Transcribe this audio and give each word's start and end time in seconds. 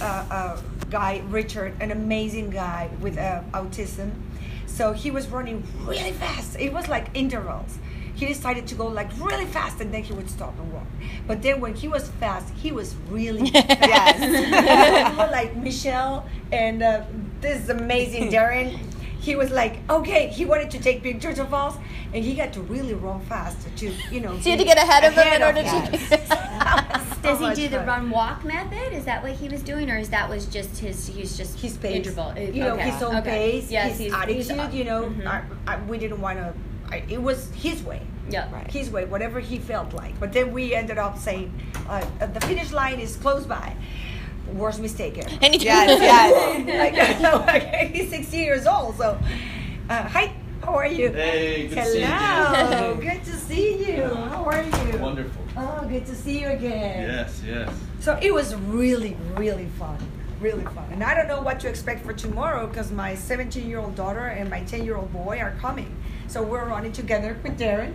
uh, 0.00 0.24
uh, 0.30 0.60
guy, 0.90 1.22
Richard, 1.28 1.74
an 1.80 1.90
amazing 1.90 2.50
guy 2.50 2.90
with 3.00 3.18
uh, 3.18 3.42
autism. 3.52 4.12
So 4.66 4.92
he 4.92 5.10
was 5.10 5.28
running 5.28 5.64
really 5.84 6.12
fast. 6.12 6.58
It 6.58 6.72
was 6.72 6.88
like 6.88 7.08
intervals. 7.14 7.78
He 8.14 8.26
decided 8.26 8.66
to 8.68 8.74
go 8.74 8.86
like 8.88 9.08
really 9.20 9.44
fast 9.46 9.80
and 9.80 9.94
then 9.94 10.02
he 10.02 10.12
would 10.12 10.28
stop 10.28 10.58
and 10.58 10.72
walk. 10.72 10.86
But 11.26 11.40
then 11.42 11.60
when 11.60 11.74
he 11.74 11.86
was 11.88 12.08
fast, 12.20 12.52
he 12.54 12.72
was 12.72 12.94
really 13.08 13.50
fast. 13.50 15.30
Like 15.30 15.56
Michelle 15.56 16.26
and 16.50 16.82
uh, 16.82 17.02
this 17.40 17.68
amazing 17.68 18.30
Darren. 18.32 18.78
He 19.20 19.36
was 19.36 19.50
like, 19.50 19.78
okay, 19.90 20.28
he 20.28 20.44
wanted 20.44 20.70
to 20.70 20.78
take 20.78 21.02
pictures 21.02 21.38
of 21.38 21.52
us, 21.52 21.76
and 22.14 22.24
he 22.24 22.34
had 22.36 22.52
to 22.54 22.60
really 22.62 22.94
run 22.94 23.20
fast 23.20 23.66
to, 23.76 23.92
you 24.10 24.20
know. 24.20 24.38
So 24.40 24.50
you 24.50 24.56
had 24.56 24.58
to 24.60 24.64
get 24.64 24.78
ahead 24.78 25.04
of 25.04 25.12
him 25.14 25.32
in 25.34 25.42
order 25.42 25.62
to. 25.62 26.98
Does 27.22 27.40
he 27.40 27.62
do 27.62 27.68
the 27.68 27.80
run 27.80 28.10
walk 28.10 28.44
method? 28.44 28.92
Is 28.92 29.04
that 29.04 29.22
what 29.22 29.32
he 29.32 29.48
was 29.48 29.62
doing, 29.62 29.90
or 29.90 29.98
is 29.98 30.08
that 30.10 30.28
was 30.30 30.46
just 30.46 30.78
his? 30.78 31.06
He's 31.06 31.36
just 31.36 31.58
his 31.58 31.76
pace. 31.76 31.96
Interval. 31.96 32.38
You 32.38 32.62
know, 32.62 32.74
okay. 32.74 32.90
his 32.90 33.02
own 33.02 33.16
okay. 33.16 33.30
pace, 33.30 33.70
Yes, 33.70 33.90
his 33.90 33.98
he's, 33.98 34.12
attitude. 34.12 34.60
he's, 34.60 34.74
you 34.74 34.84
know, 34.84 35.04
mhm. 35.04 35.26
I, 35.26 35.42
I, 35.66 35.80
we 35.84 35.98
didn't 35.98 36.20
want 36.20 36.38
to. 36.38 36.54
It 37.12 37.20
was 37.20 37.50
his 37.50 37.82
way. 37.82 38.00
Yeah. 38.30 38.52
Right. 38.52 38.70
His 38.70 38.90
way, 38.90 39.04
whatever 39.04 39.40
he 39.40 39.58
felt 39.58 39.92
like. 39.92 40.18
But 40.20 40.32
then 40.32 40.52
we 40.52 40.74
ended 40.74 40.98
up 40.98 41.18
saying, 41.18 41.52
uh, 41.88 42.04
the 42.26 42.40
finish 42.40 42.72
line 42.72 43.00
is 43.00 43.16
close 43.16 43.44
by. 43.44 43.74
Worst 44.54 44.80
mistake 44.80 45.18
ever. 45.18 45.28
And 45.42 45.62
Yes, 45.62 46.00
yes. 46.00 47.22
like, 47.22 47.46
like, 47.72 47.94
he's 47.94 48.10
16 48.10 48.40
years 48.40 48.66
old, 48.66 48.96
so. 48.96 49.18
Uh, 49.88 50.02
hi, 50.08 50.32
how 50.62 50.74
are 50.74 50.86
you? 50.86 51.10
Hey, 51.12 51.68
good 51.68 51.76
to 51.76 51.84
see 51.86 52.00
you. 52.00 52.06
Hello, 52.06 52.94
good 53.00 53.24
to 53.24 53.32
see 53.32 53.92
you. 53.96 54.04
How 54.04 54.44
are 54.44 54.62
you? 54.62 54.98
Wonderful. 54.98 55.42
Oh, 55.56 55.86
good 55.88 56.06
to 56.06 56.14
see 56.14 56.40
you 56.40 56.48
again. 56.48 57.08
Yes, 57.08 57.42
yes. 57.46 57.72
So 58.00 58.18
it 58.22 58.32
was 58.32 58.54
really, 58.54 59.16
really 59.36 59.66
fun. 59.78 59.98
Really 60.40 60.64
fun. 60.66 60.88
And 60.92 61.02
I 61.02 61.14
don't 61.14 61.26
know 61.26 61.40
what 61.40 61.58
to 61.60 61.68
expect 61.68 62.04
for 62.04 62.12
tomorrow 62.12 62.66
because 62.66 62.92
my 62.92 63.14
17 63.14 63.68
year 63.68 63.80
old 63.80 63.96
daughter 63.96 64.26
and 64.26 64.48
my 64.48 64.62
10 64.64 64.84
year 64.84 64.96
old 64.96 65.12
boy 65.12 65.38
are 65.40 65.52
coming. 65.60 65.94
So 66.28 66.42
we're 66.42 66.66
running 66.66 66.92
together 66.92 67.36
with 67.42 67.58
Darren. 67.58 67.92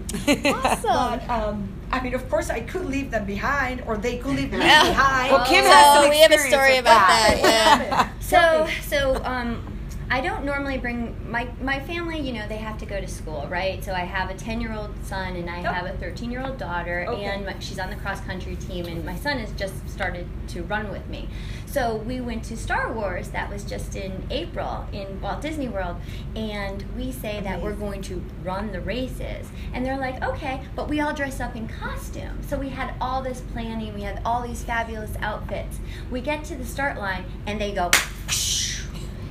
Awesome. 0.54 0.84
But, 0.84 1.30
um, 1.30 1.70
I 1.92 2.02
mean, 2.02 2.16
of 2.16 2.28
course, 2.30 2.50
I 2.50 2.62
could 2.62 2.86
leave 2.86 3.12
them 3.12 3.26
behind 3.26 3.84
or 3.86 3.96
they 3.98 4.18
could 4.18 4.36
leave 4.36 4.52
me 4.52 4.58
Yeah. 4.58 4.88
behind. 4.90 5.32
Well, 5.32 5.46
Kim 5.46 5.64
So 5.64 5.70
has 5.72 6.02
some 6.02 6.10
we 6.10 6.18
have 6.20 6.32
a 6.32 6.38
story 6.40 6.78
about 6.78 7.08
that. 7.08 7.40
that. 7.44 7.88
Yeah. 7.90 8.10
So, 8.34 8.68
so 8.90 9.24
um, 9.26 9.62
I 10.10 10.22
don't 10.22 10.46
normally 10.46 10.78
bring 10.78 11.16
my 11.30 11.48
my 11.62 11.80
family. 11.80 12.20
You 12.20 12.34
know, 12.34 12.48
they 12.48 12.58
have 12.58 12.78
to 12.80 12.86
go 12.86 13.00
to 13.02 13.08
school, 13.08 13.48
right? 13.50 13.84
So 13.84 13.94
I 13.94 14.02
have 14.02 14.30
a 14.30 14.36
ten 14.36 14.62
year 14.62 14.74
old 14.74 14.92
son 15.06 15.36
and 15.36 15.50
I 15.50 15.62
Oh. 15.62 15.72
have 15.74 15.86
a 15.86 15.98
thirteen 15.98 16.30
year 16.32 16.42
old 16.46 16.58
daughter, 16.58 17.06
Okay. 17.10 17.24
and 17.26 17.46
my, 17.46 17.56
she's 17.60 17.80
on 17.80 17.90
the 17.90 17.96
cross 17.96 18.20
country 18.22 18.56
team, 18.56 18.86
and 18.86 19.04
my 19.06 19.16
son 19.16 19.40
has 19.40 19.52
just 19.54 19.74
started 19.90 20.28
to 20.50 20.64
run 20.64 20.92
with 20.92 21.08
me. 21.08 21.28
So 21.66 21.96
we 21.96 22.22
went 22.22 22.44
to 22.46 22.58
Star 22.58 22.92
Wars. 22.94 23.30
That 23.30 23.50
was 23.50 23.64
just 23.64 23.96
in 23.96 24.24
April 24.30 24.86
in 24.92 25.20
Walt 25.22 25.42
Disney 25.42 25.68
World, 25.70 25.98
and 26.36 26.84
we 26.96 27.12
say 27.12 27.42
that 27.42 27.62
we're 27.62 27.74
going 27.74 28.02
to 28.04 28.24
run 28.44 28.72
the 28.72 28.82
races, 28.82 29.48
and 29.74 29.84
they're 29.84 29.98
like, 29.98 30.22
okay, 30.24 30.62
but 30.76 30.88
we 30.88 31.00
all 31.02 31.14
dress 31.14 31.40
up 31.40 31.56
in 31.56 31.68
costume. 31.68 32.38
So 32.48 32.58
we 32.60 32.70
had 32.70 32.94
all 33.02 33.24
this 33.24 33.42
planning. 33.54 33.96
We 33.96 34.02
had 34.04 34.22
all 34.24 34.46
these 34.46 34.64
fabulous 34.64 35.12
outfits. 35.22 35.80
We 36.12 36.22
get 36.22 36.44
to 36.46 36.56
the 36.56 36.66
start 36.66 37.00
line, 37.00 37.26
and 37.48 37.60
they 37.60 37.72
go. 37.74 37.90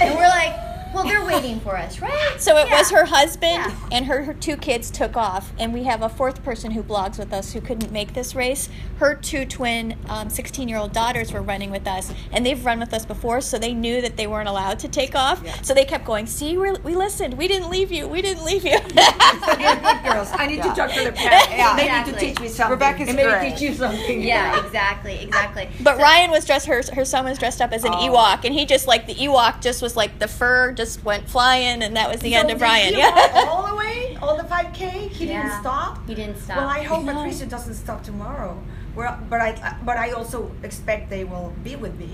And 0.02 0.16
we're 0.18 0.26
like, 0.26 0.54
well, 0.94 1.04
they're 1.04 1.24
waiting 1.24 1.60
for 1.60 1.76
us, 1.76 2.00
right? 2.00 2.34
So 2.38 2.56
it 2.56 2.70
was 2.70 2.90
her 2.90 3.04
husband 3.04 3.42
Yeah. 3.64 3.74
and 3.92 4.06
her, 4.06 4.22
her 4.24 4.34
two 4.34 4.56
kids 4.56 4.90
took 4.90 5.16
off, 5.16 5.52
and 5.58 5.72
we 5.72 5.84
have 5.84 6.02
a 6.02 6.08
fourth 6.08 6.42
person 6.44 6.70
who 6.72 6.82
blogs 6.82 7.18
with 7.18 7.32
us 7.32 7.52
who 7.52 7.60
couldn't 7.60 7.92
make 7.92 8.14
this 8.14 8.34
race. 8.34 8.68
Her 8.98 9.14
two 9.14 9.44
twin, 9.44 9.96
um, 10.08 10.30
sixteen 10.30 10.68
year 10.68 10.78
old 10.78 10.92
daughters 10.92 11.32
were 11.32 11.42
running 11.42 11.70
with 11.70 11.86
us, 11.86 12.12
and 12.32 12.44
they've 12.46 12.64
run 12.64 12.78
with 12.80 12.92
us 12.94 13.04
before, 13.06 13.40
so 13.40 13.58
they 13.58 13.74
knew 13.74 14.00
that 14.00 14.16
they 14.16 14.26
weren't 14.26 14.48
allowed 14.48 14.78
to 14.80 14.88
take 14.88 15.14
off. 15.14 15.42
So 15.64 15.74
they 15.74 15.84
kept 15.84 16.04
going. 16.04 16.26
See, 16.26 16.56
we 16.56 16.72
we 16.84 16.94
listened. 16.94 17.34
We 17.38 17.48
didn't 17.48 17.70
leave 17.70 17.90
you. 17.92 18.06
We 18.08 18.22
didn't 18.22 18.44
leave 18.44 18.64
you. 18.64 18.78
Good 18.80 18.94
girls. 20.04 20.28
I 20.32 20.46
need 20.48 20.62
to 20.62 20.68
talk 20.74 20.90
to 20.92 21.04
the 21.04 21.12
parents. 21.16 21.48
Yeah. 21.50 21.76
They 21.76 21.90
need 21.90 22.12
to 22.14 22.20
teach 22.20 22.40
me 22.40 22.48
something. 22.48 22.72
Rebecca's 22.72 23.08
and 23.08 23.16
maybe 23.16 23.30
great. 23.30 23.50
teach 23.52 23.60
you 23.62 23.74
something. 23.74 24.22
Yeah, 24.22 24.64
exactly, 24.64 25.20
exactly. 25.22 25.68
But 25.80 25.98
Ryan 25.98 26.30
was 26.30 26.44
dressed. 26.44 26.66
Her 26.66 26.82
her 26.94 27.04
son 27.04 27.24
was 27.24 27.38
dressed 27.38 27.60
up 27.60 27.72
as 27.72 27.84
an 27.84 27.92
Oh. 27.94 27.98
Ewok, 28.08 28.44
and 28.44 28.54
he 28.54 28.64
just 28.66 28.86
like 28.86 29.06
the 29.06 29.14
Ewok 29.14 29.60
just 29.60 29.82
was 29.82 29.96
like 29.96 30.18
the 30.18 30.28
fur 30.28 30.72
just 30.72 30.81
went 31.04 31.28
flying, 31.28 31.82
and 31.82 31.96
that 31.96 32.10
was 32.10 32.20
the 32.20 32.32
So 32.32 32.38
end 32.38 32.50
of 32.50 32.58
did 32.58 32.64
Ryan. 32.64 32.94
Yeah. 32.94 33.46
all 33.50 33.66
the 33.66 33.74
way, 33.74 34.16
all 34.22 34.36
the 34.36 34.42
5K. 34.44 35.08
He 35.08 35.26
Yeah. 35.26 35.42
didn't 35.42 35.60
stop. 35.60 36.06
He 36.08 36.14
didn't 36.14 36.38
stop. 36.38 36.56
Well, 36.58 36.68
I 36.68 36.82
hope 36.82 37.04
No. 37.04 37.14
Patricia 37.14 37.46
doesn't 37.46 37.74
stop 37.74 38.02
tomorrow. 38.02 38.58
Well, 38.94 39.18
but 39.30 39.40
I, 39.40 39.76
but 39.86 39.96
I 39.96 40.10
also 40.10 40.50
expect 40.62 41.08
they 41.08 41.24
will 41.24 41.52
be 41.64 41.76
with 41.76 41.98
me. 41.98 42.08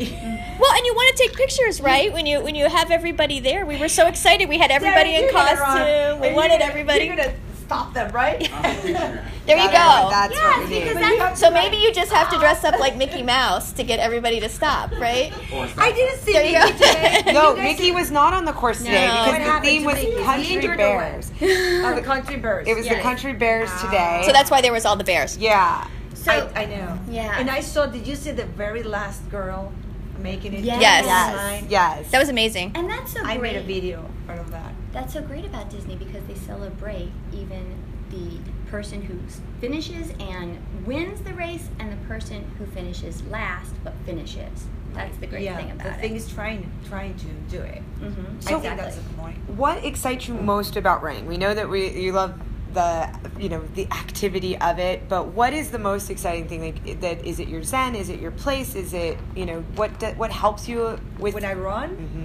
Well, 0.60 0.72
and 0.76 0.86
you 0.86 0.94
want 0.94 1.16
to 1.16 1.22
take 1.24 1.34
pictures, 1.36 1.80
right? 1.80 2.12
When 2.12 2.24
you 2.24 2.40
when 2.40 2.54
you 2.54 2.68
have 2.68 2.92
everybody 2.92 3.40
there, 3.40 3.66
we 3.66 3.76
were 3.78 3.88
so 3.88 4.06
excited. 4.06 4.48
We 4.48 4.58
had 4.58 4.70
everybody 4.70 5.10
Sarah, 5.10 5.26
in 5.28 5.34
you're 5.34 5.44
gonna 5.44 5.60
run, 5.60 5.78
costume. 5.78 6.20
We 6.20 6.32
wanted 6.34 6.50
you're 6.50 6.58
gonna- 6.60 6.70
everybody. 6.70 7.32
You're 7.70 7.78
gonna 7.78 7.92
stop 7.92 7.94
them, 7.94 8.12
right? 8.12 9.24
There 9.48 9.56
you 9.56 9.64
go. 9.68 10.08
That's 10.10 10.34
Yes, 10.34 10.58
what 10.58 10.68
we 10.68 10.78
because 10.80 10.94
need. 10.96 11.00
But 11.00 11.08
you 11.08 11.18
have 11.20 11.38
So 11.38 11.48
to, 11.48 11.54
maybe 11.54 11.78
you 11.78 11.90
just 11.90 12.12
have 12.12 12.28
to 12.32 12.38
dress 12.38 12.64
up 12.64 12.78
like 12.78 12.96
Mickey 12.98 13.22
Mouse 13.36 13.72
to 13.72 13.82
get 13.82 13.98
everybody 13.98 14.40
to 14.40 14.48
stop, 14.50 14.92
right? 14.98 15.32
I 15.78 15.90
didn't 15.92 16.18
see 16.20 16.34
There 16.34 16.66
Mickey 16.66 16.72
today. 16.78 17.22
No, 17.32 17.56
Mickey 17.56 17.84
see- 17.84 17.92
was 17.92 18.10
not 18.10 18.34
on 18.34 18.44
the 18.44 18.52
course 18.52 18.78
today 18.78 19.06
No. 19.06 19.14
What 19.14 19.38
because 19.38 19.62
the 19.62 19.66
theme 19.66 19.84
was 19.84 19.94
Mickey? 19.94 20.22
Country 20.22 20.54
injured 20.54 20.76
bears. 20.76 21.30
Oh, 21.40 21.94
the 21.94 22.02
country 22.02 22.36
birds. 22.36 22.68
It 22.68 22.76
was 22.76 22.86
the 22.86 22.96
country 22.96 23.32
bears 23.32 23.70
Ah. 23.72 23.84
today. 23.86 24.22
So 24.26 24.32
that's 24.32 24.50
why 24.50 24.60
there 24.60 24.72
was 24.72 24.84
all 24.84 24.96
the 24.96 25.04
bears. 25.04 25.38
yeah. 25.38 25.86
So 26.14 26.32
I, 26.54 26.62
I 26.62 26.66
know. 26.66 26.98
Yeah. 27.08 27.38
And 27.40 27.48
I 27.48 27.60
saw. 27.60 27.86
Did 27.86 28.06
you 28.06 28.16
see 28.16 28.32
the 28.32 28.44
very 28.44 28.82
last 28.82 29.26
girl 29.30 29.72
making 30.18 30.52
it? 30.52 30.60
Yes. 30.60 30.82
Yes. 30.82 31.04
Yes. 31.06 31.64
Yes. 31.70 32.10
That 32.10 32.18
was 32.18 32.28
amazing. 32.28 32.72
and 32.74 32.90
that's 32.90 33.14
so 33.14 33.20
I 33.22 33.38
made 33.38 33.56
a 33.56 33.62
video 33.62 34.04
out 34.28 34.38
of 34.38 34.50
that. 34.50 34.72
That's 34.92 35.12
so 35.14 35.22
great 35.22 35.44
about 35.46 35.70
Disney 35.70 35.96
because 35.96 36.22
they 36.26 36.27
celebrate 36.48 37.10
even 37.32 37.64
the 38.10 38.38
person 38.70 39.02
who 39.02 39.14
finishes 39.60 40.10
and 40.18 40.58
wins 40.86 41.20
the 41.20 41.34
race 41.34 41.68
and 41.78 41.92
the 41.92 42.06
person 42.08 42.50
who 42.58 42.66
finishes 42.66 43.22
last 43.26 43.72
but 43.84 43.92
finishes. 44.06 44.66
That's 44.94 45.16
the 45.18 45.26
great 45.26 45.42
yeah, 45.42 45.56
thing 45.58 45.70
about 45.70 45.84
the 45.84 45.94
it. 45.98 46.00
thing 46.00 46.16
is 46.16 46.32
trying 46.32 46.68
trying 46.88 47.14
to 47.18 47.26
do 47.50 47.60
it. 47.60 47.82
mm-hmm. 48.00 48.24
I 48.26 48.32
exactly. 48.32 48.60
think 48.68 48.76
that's 48.78 48.96
the 48.96 49.02
point. 49.14 49.36
What 49.50 49.84
excites 49.84 50.26
you 50.26 50.34
most 50.34 50.76
about 50.76 51.02
running? 51.02 51.26
We 51.26 51.36
know 51.36 51.52
that 51.54 51.68
we 51.68 51.90
you 51.90 52.12
love 52.12 52.32
the 52.72 53.08
you 53.38 53.48
know 53.50 53.62
the 53.74 53.86
activity 53.92 54.56
of 54.58 54.78
it, 54.78 55.08
but 55.08 55.28
what 55.28 55.52
is 55.52 55.70
the 55.70 55.78
most 55.78 56.08
exciting 56.10 56.48
thing? 56.48 56.62
Like 56.62 57.00
that 57.00 57.24
is 57.24 57.38
it 57.38 57.48
your 57.48 57.62
zen? 57.62 57.94
Is 57.94 58.08
it 58.08 58.18
your 58.18 58.30
place? 58.30 58.74
Is 58.74 58.94
it 58.94 59.18
you 59.36 59.44
know 59.44 59.60
what 59.76 59.98
do- 60.00 60.14
what 60.16 60.30
helps 60.32 60.66
you 60.66 60.98
with 61.18 61.34
When 61.34 61.44
I 61.44 61.52
run 61.52 61.90
Mhm. 61.96 62.17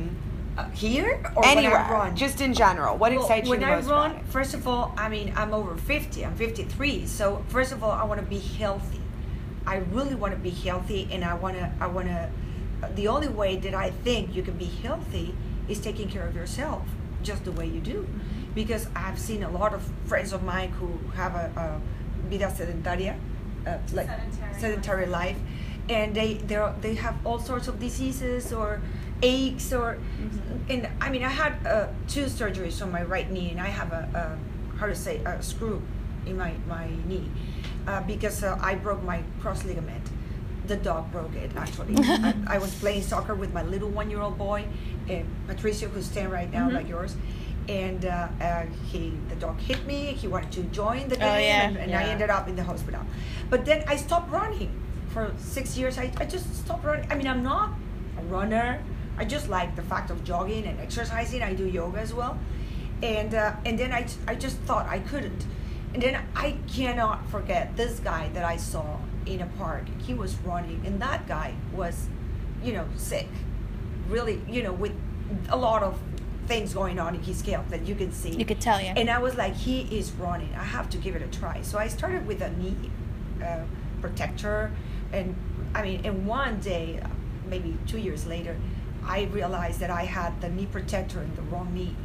Uh, 0.58 0.70
here 0.70 1.22
or 1.36 1.46
anywhere? 1.46 1.72
when 1.72 1.82
I 1.82 1.92
run, 1.92 2.16
Just 2.16 2.42
in 2.42 2.54
general, 2.54 2.98
what 2.98 3.12
Well, 3.12 3.22
excites 3.22 3.46
you 3.46 3.52
when 3.52 3.60
the 3.62 3.68
I 3.68 3.76
most 3.76 3.88
run, 3.88 4.12
about 4.12 4.22
it? 4.24 4.28
first 4.28 4.54
of 4.54 4.68
all, 4.68 4.94
I 4.98 5.10
mean, 5.10 5.34
I'm 5.36 5.54
over 5.54 5.76
50. 5.76 6.26
I'm 6.26 6.36
53. 6.36 7.06
So 7.08 7.44
first 7.50 7.72
of 7.72 7.84
all, 7.84 7.92
I 7.92 8.04
want 8.04 8.20
to 8.20 8.26
be 8.26 8.40
healthy. 8.40 9.00
I 9.66 9.78
really 9.92 10.16
want 10.16 10.34
to 10.34 10.40
be 10.40 10.50
healthy, 10.50 11.08
and 11.12 11.24
I 11.24 11.34
want 11.36 11.56
to. 11.58 11.72
I 11.80 11.88
want 11.88 12.08
to. 12.08 12.30
The 12.96 13.08
only 13.08 13.30
way 13.30 13.56
that 13.58 13.74
I 13.74 13.92
think 13.92 14.36
you 14.36 14.44
can 14.44 14.58
be 14.58 14.66
healthy 14.66 15.34
is 15.70 15.80
taking 15.80 16.10
care 16.10 16.28
of 16.28 16.36
yourself, 16.36 16.82
just 17.24 17.46
the 17.46 17.52
way 17.54 17.66
you 17.68 17.80
do. 17.80 18.06
Because 18.54 18.88
I've 18.94 19.18
seen 19.18 19.42
a 19.42 19.50
lot 19.50 19.74
of 19.74 19.82
friends 20.06 20.34
of 20.34 20.44
mine 20.44 20.70
who 20.72 21.00
have 21.16 21.34
a, 21.36 21.50
a 21.56 22.30
vida 22.30 22.48
sedentaria, 22.52 23.16
uh, 23.66 23.78
like 23.94 24.08
Sedentary. 24.08 24.60
sedentary 24.60 25.06
life, 25.06 25.38
and 25.88 26.14
they 26.14 26.34
they 26.34 26.60
they 26.82 26.96
have 26.96 27.16
all 27.26 27.40
sorts 27.40 27.70
of 27.70 27.80
diseases 27.80 28.52
or 28.52 28.82
aches 29.24 29.72
or 29.74 29.98
and 30.70 30.88
I 31.02 31.10
mean 31.10 31.24
I 31.24 31.30
had 31.30 31.54
uh, 31.66 31.88
two 32.08 32.26
surgeries 32.26 32.82
on 32.82 32.92
my 32.92 33.04
right 33.04 33.30
knee 33.32 33.50
and 33.52 33.60
I 33.60 33.68
have 33.80 33.92
a, 33.92 34.04
a 34.14 34.78
how 34.80 34.88
to 34.88 34.96
say 34.96 35.18
a 35.26 35.42
screw 35.42 35.82
in 36.26 36.38
my 36.38 36.54
my 36.68 36.88
knee 37.08 37.30
uh, 37.88 38.02
because 38.02 38.44
uh, 38.44 38.58
I 38.62 38.76
broke 38.76 39.02
my 39.04 39.22
cross 39.42 39.64
ligament. 39.66 40.04
The 40.68 40.78
dog 40.78 41.12
broke 41.12 41.36
it 41.36 41.52
actually. 41.58 41.96
I, 42.00 42.34
I 42.56 42.58
was 42.58 42.74
playing 42.76 43.04
soccer 43.04 43.36
with 43.36 43.54
my 43.54 43.64
little 43.64 43.90
one 43.90 44.10
year 44.10 44.22
old 44.22 44.38
boy, 44.38 44.64
and 45.10 45.26
Patricia, 45.48 45.88
who's 45.90 46.08
ten 46.08 46.30
right 46.32 46.50
now, 46.52 46.70
like 46.72 46.88
yours. 46.88 47.18
And 47.68 48.06
uh, 48.06 48.28
uh, 48.42 48.66
he, 48.92 49.12
the 49.30 49.36
dog 49.36 49.60
hit 49.60 49.86
me. 49.86 50.14
He 50.22 50.28
wanted 50.28 50.52
to 50.54 50.64
join 50.64 51.08
the 51.10 51.16
game, 51.18 51.28
Oh, 51.36 51.38
yeah. 51.38 51.68
and, 51.68 51.78
and 51.78 51.96
I 51.96 52.04
ended 52.06 52.30
up 52.30 52.48
in 52.48 52.56
the 52.56 52.64
hospital. 52.64 53.02
But 53.50 53.66
then 53.66 53.84
I 53.88 53.96
stopped 53.98 54.32
running 54.32 54.72
for 55.10 55.34
six 55.38 55.78
years. 55.78 55.98
I, 55.98 56.12
I 56.18 56.26
just 56.26 56.48
stopped 56.64 56.84
running. 56.86 57.10
I 57.12 57.16
mean, 57.16 57.28
I'm 57.28 57.44
not 57.44 57.72
a 58.18 58.24
runner. 58.24 58.80
I 59.18 59.26
just 59.26 59.50
like 59.50 59.76
the 59.76 59.84
fact 59.84 60.10
of 60.10 60.24
jogging 60.24 60.66
and 60.66 60.80
exercising. 60.80 61.44
I 61.44 61.54
do 61.54 61.66
yoga 61.68 62.00
as 62.00 62.14
well, 62.14 62.38
and 63.02 63.34
uh, 63.34 63.54
and 63.66 63.78
then 63.78 63.92
I, 63.92 64.08
I 64.28 64.36
just 64.36 64.58
thought 64.60 64.88
I 64.88 65.00
couldn't, 65.00 65.46
and 65.94 66.02
then 66.02 66.22
I 66.36 66.58
cannot 66.68 67.30
forget 67.30 67.76
this 67.78 68.00
guy 68.00 68.30
that 68.34 68.44
I 68.44 68.58
saw 68.58 68.98
in 69.26 69.42
a 69.42 69.48
park. 69.58 69.86
He 70.00 70.14
was 70.14 70.36
running, 70.38 70.82
and 70.86 71.02
that 71.02 71.28
guy 71.28 71.54
was, 71.74 72.08
you 72.64 72.74
know, 72.74 72.88
sick, 72.96 73.28
really, 74.08 74.42
you 74.50 74.64
know, 74.64 74.74
with 74.74 74.94
a 75.50 75.58
lot 75.58 75.84
of 75.84 76.00
things 76.48 76.74
going 76.74 77.00
on 77.00 77.16
in 77.16 77.24
his 77.24 77.38
scalp 77.40 77.70
that 77.70 77.86
you 77.86 77.96
can 77.96 78.12
see. 78.12 78.32
You 78.32 78.46
could 78.46 78.60
tell, 78.60 78.82
yeah. 78.82 78.94
And 78.98 79.10
I 79.10 79.20
was 79.20 79.36
like, 79.36 79.56
he 79.56 79.82
is 79.98 80.12
running. 80.14 80.54
I 80.56 80.64
have 80.64 80.90
to 80.90 80.98
give 80.98 81.16
it 81.16 81.22
a 81.22 81.28
try. 81.28 81.62
So 81.62 81.78
I 81.78 81.88
started 81.88 82.28
with 82.28 82.42
a 82.42 82.50
knee 82.52 82.76
uh, 83.42 83.60
protector, 84.02 84.72
and 85.12 85.36
I 85.74 85.84
mean, 85.84 86.04
in 86.04 86.26
one 86.26 86.60
day, 86.60 87.02
maybe 87.48 87.78
two 87.88 88.00
years 88.00 88.26
later, 88.26 88.58
I 89.06 89.24
realized 89.32 89.80
that 89.80 89.90
I 89.90 90.04
had 90.04 90.40
the 90.42 90.50
knee 90.50 90.66
protector 90.66 91.22
in 91.22 91.36
the 91.36 91.42
wrong 91.44 91.74
knee, 91.78 91.96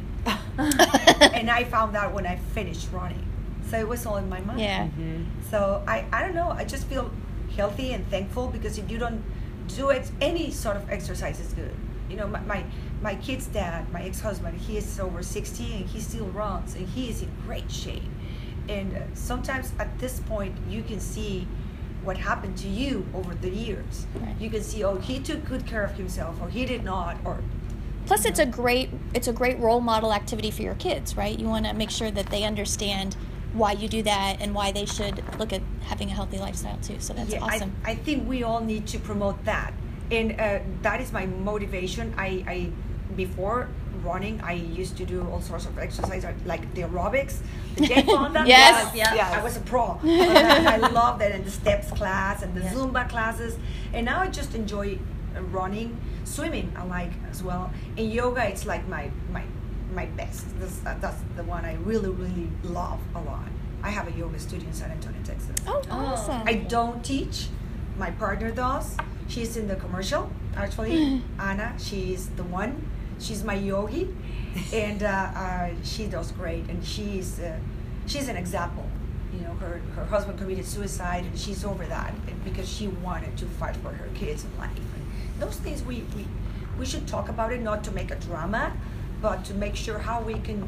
and 0.57 1.49
I 1.49 1.63
found 1.63 1.95
out 1.95 2.13
when 2.13 2.25
I 2.25 2.37
finished 2.53 2.89
running. 2.91 3.25
So 3.69 3.77
it 3.77 3.87
was 3.87 4.05
all 4.05 4.17
in 4.17 4.29
my 4.29 4.39
mind. 4.41 4.59
Yeah. 4.59 4.87
Mhm. 4.87 5.25
So 5.49 5.83
I, 5.87 6.05
I 6.11 6.21
don't 6.23 6.35
know. 6.35 6.49
I 6.49 6.65
just 6.65 6.85
feel 6.87 7.11
healthy 7.55 7.93
and 7.93 8.07
thankful 8.09 8.47
because 8.47 8.77
if 8.77 8.89
you 8.89 8.97
don't 8.97 9.23
do 9.67 9.89
it, 9.89 10.09
any 10.21 10.51
sort 10.51 10.75
of 10.77 10.89
exercise 10.89 11.39
is 11.39 11.53
good. 11.53 11.75
You 12.09 12.17
know, 12.17 12.27
my, 12.27 12.39
my, 12.41 12.63
my 13.01 13.15
kid's 13.15 13.45
dad, 13.45 13.91
my 13.93 14.01
ex-husband, 14.03 14.57
he 14.59 14.77
is 14.77 14.99
over 14.99 15.21
60 15.21 15.73
and 15.75 15.85
he 15.85 15.99
still 15.99 16.25
runs 16.27 16.73
and 16.75 16.87
he 16.89 17.09
is 17.09 17.21
in 17.21 17.29
great 17.45 17.71
shape. 17.71 18.01
And 18.67 18.95
uh, 18.95 19.01
sometimes 19.13 19.71
at 19.79 19.99
this 19.99 20.19
point, 20.21 20.55
you 20.67 20.81
can 20.81 20.99
see 20.99 21.47
what 22.03 22.17
happened 22.17 22.57
to 22.57 22.67
you 22.67 23.05
over 23.13 23.35
the 23.35 23.49
years. 23.49 24.07
Right. 24.15 24.35
You 24.39 24.49
can 24.49 24.63
see, 24.63 24.83
oh, 24.83 24.97
he 24.97 25.19
took 25.19 25.45
good 25.45 25.65
care 25.65 25.83
of 25.83 25.95
himself 25.95 26.41
or 26.41 26.49
he 26.49 26.65
did 26.65 26.83
not, 26.83 27.17
or 27.25 27.39
Plus, 28.05 28.25
it's 28.25 28.39
a 28.39 28.45
great 28.45 28.89
it's 29.13 29.27
a 29.27 29.33
great 29.33 29.59
role 29.59 29.81
model 29.81 30.11
activity 30.11 30.49
for 30.49 30.63
your 30.63 30.73
kids, 30.75 31.15
right? 31.15 31.37
You 31.37 31.47
want 31.47 31.67
to 31.67 31.73
make 31.73 31.91
sure 31.91 32.09
that 32.09 32.27
they 32.27 32.43
understand 32.43 33.15
why 33.53 33.73
you 33.73 33.87
do 33.87 34.01
that 34.01 34.37
and 34.39 34.55
why 34.55 34.71
they 34.71 34.85
should 34.85 35.23
look 35.37 35.53
at 35.53 35.61
having 35.83 36.09
a 36.09 36.13
healthy 36.13 36.39
lifestyle 36.39 36.77
too. 36.81 36.95
So 36.99 37.13
that's 37.13 37.31
yeah, 37.31 37.41
awesome. 37.41 37.75
I, 37.85 37.91
I 37.91 37.95
think 37.95 38.27
we 38.27 38.41
all 38.41 38.61
need 38.61 38.87
to 38.87 38.99
promote 38.99 39.45
that, 39.45 39.73
and 40.09 40.39
uh, 40.39 40.59
that 40.81 41.01
is 41.01 41.11
my 41.11 41.27
motivation. 41.27 42.13
I, 42.17 42.43
I 42.47 42.71
before 43.15 43.67
running, 44.03 44.39
I 44.41 44.53
used 44.53 44.95
to 44.97 45.05
do 45.05 45.27
all 45.29 45.41
sorts 45.41 45.65
of 45.65 45.77
exercise 45.77 46.23
uh, 46.25 46.33
like 46.45 46.73
the 46.73 46.81
aerobics. 46.83 47.39
The 47.75 47.87
Jane 47.87 48.05
Fonda. 48.05 48.43
Yes. 48.47 48.95
Yes. 48.95 49.11
Yes. 49.15 49.33
I 49.33 49.43
was 49.43 49.57
a 49.57 49.61
pro. 49.61 49.99
I, 50.03 50.75
I 50.75 50.77
loved 50.77 51.21
it, 51.21 51.31
and 51.33 51.43
the 51.45 51.51
steps 51.51 51.91
class 51.91 52.41
and 52.43 52.55
the 52.55 52.61
Yes. 52.61 52.73
Zumba 52.75 53.07
classes, 53.09 53.57
and 53.93 54.05
now 54.05 54.19
I 54.21 54.27
just 54.27 54.55
enjoy 54.55 54.97
uh, 55.35 55.41
running, 55.43 55.97
swimming. 56.23 56.71
I 56.77 56.83
like 56.85 57.11
as 57.29 57.43
well, 57.43 57.71
and 57.97 58.11
yoga. 58.11 58.47
It's 58.47 58.65
like 58.65 58.87
my 58.87 59.11
my 59.31 59.43
my 59.93 60.05
best. 60.05 60.45
This, 60.59 60.79
uh, 60.85 60.95
that's 61.01 61.17
the 61.35 61.43
one 61.43 61.65
I 61.65 61.75
really 61.83 62.09
really 62.09 62.47
love 62.63 62.99
a 63.15 63.21
lot. 63.21 63.47
I 63.81 63.89
have 63.89 64.07
a 64.07 64.11
yoga 64.11 64.37
studio 64.39 64.67
in 64.67 64.73
San 64.73 64.91
Antonio, 64.91 65.21
Texas. 65.23 65.55
oh, 65.67 65.81
Oh. 65.89 65.95
awesome. 66.05 66.41
I 66.45 66.53
don't 66.53 67.03
teach. 67.03 67.47
My 67.97 68.11
partner 68.11 68.51
does. 68.51 68.95
She's 69.29 69.55
in 69.57 69.67
the 69.67 69.75
commercial, 69.77 70.29
actually. 70.55 71.21
Anna, 71.39 71.73
she's 71.79 72.27
the 72.29 72.43
one. 72.43 72.85
She's 73.19 73.43
my 73.43 73.53
yogi, 73.55 74.07
and 74.73 75.03
uh, 75.03 75.07
uh, 75.07 75.69
she 75.83 76.07
does 76.07 76.31
great. 76.31 76.67
And 76.69 76.83
she's 76.85 77.39
uh, 77.39 77.57
she's 78.07 78.27
an 78.29 78.37
example. 78.37 78.85
You 79.33 79.41
know, 79.41 79.53
her 79.55 79.81
her 79.95 80.05
husband 80.05 80.39
committed 80.39 80.65
suicide, 80.65 81.25
and 81.25 81.37
she's 81.37 81.63
over 81.65 81.85
that 81.85 82.13
because 82.43 82.67
she 82.67 82.87
wanted 82.87 83.37
to 83.37 83.45
fight 83.45 83.75
for 83.77 83.91
her 83.91 84.07
kids 84.15 84.43
and 84.43 84.57
life. 84.57 84.71
And 84.77 85.05
those 85.41 85.57
things 85.57 85.83
we, 85.83 86.03
we 86.15 86.25
we 86.79 86.85
should 86.85 87.07
talk 87.07 87.29
about 87.29 87.51
it, 87.51 87.61
not 87.61 87.83
to 87.85 87.91
make 87.91 88.09
a 88.11 88.15
drama, 88.15 88.73
but 89.21 89.43
to 89.45 89.53
make 89.53 89.75
sure 89.75 89.99
how 89.99 90.21
we 90.21 90.35
can 90.39 90.63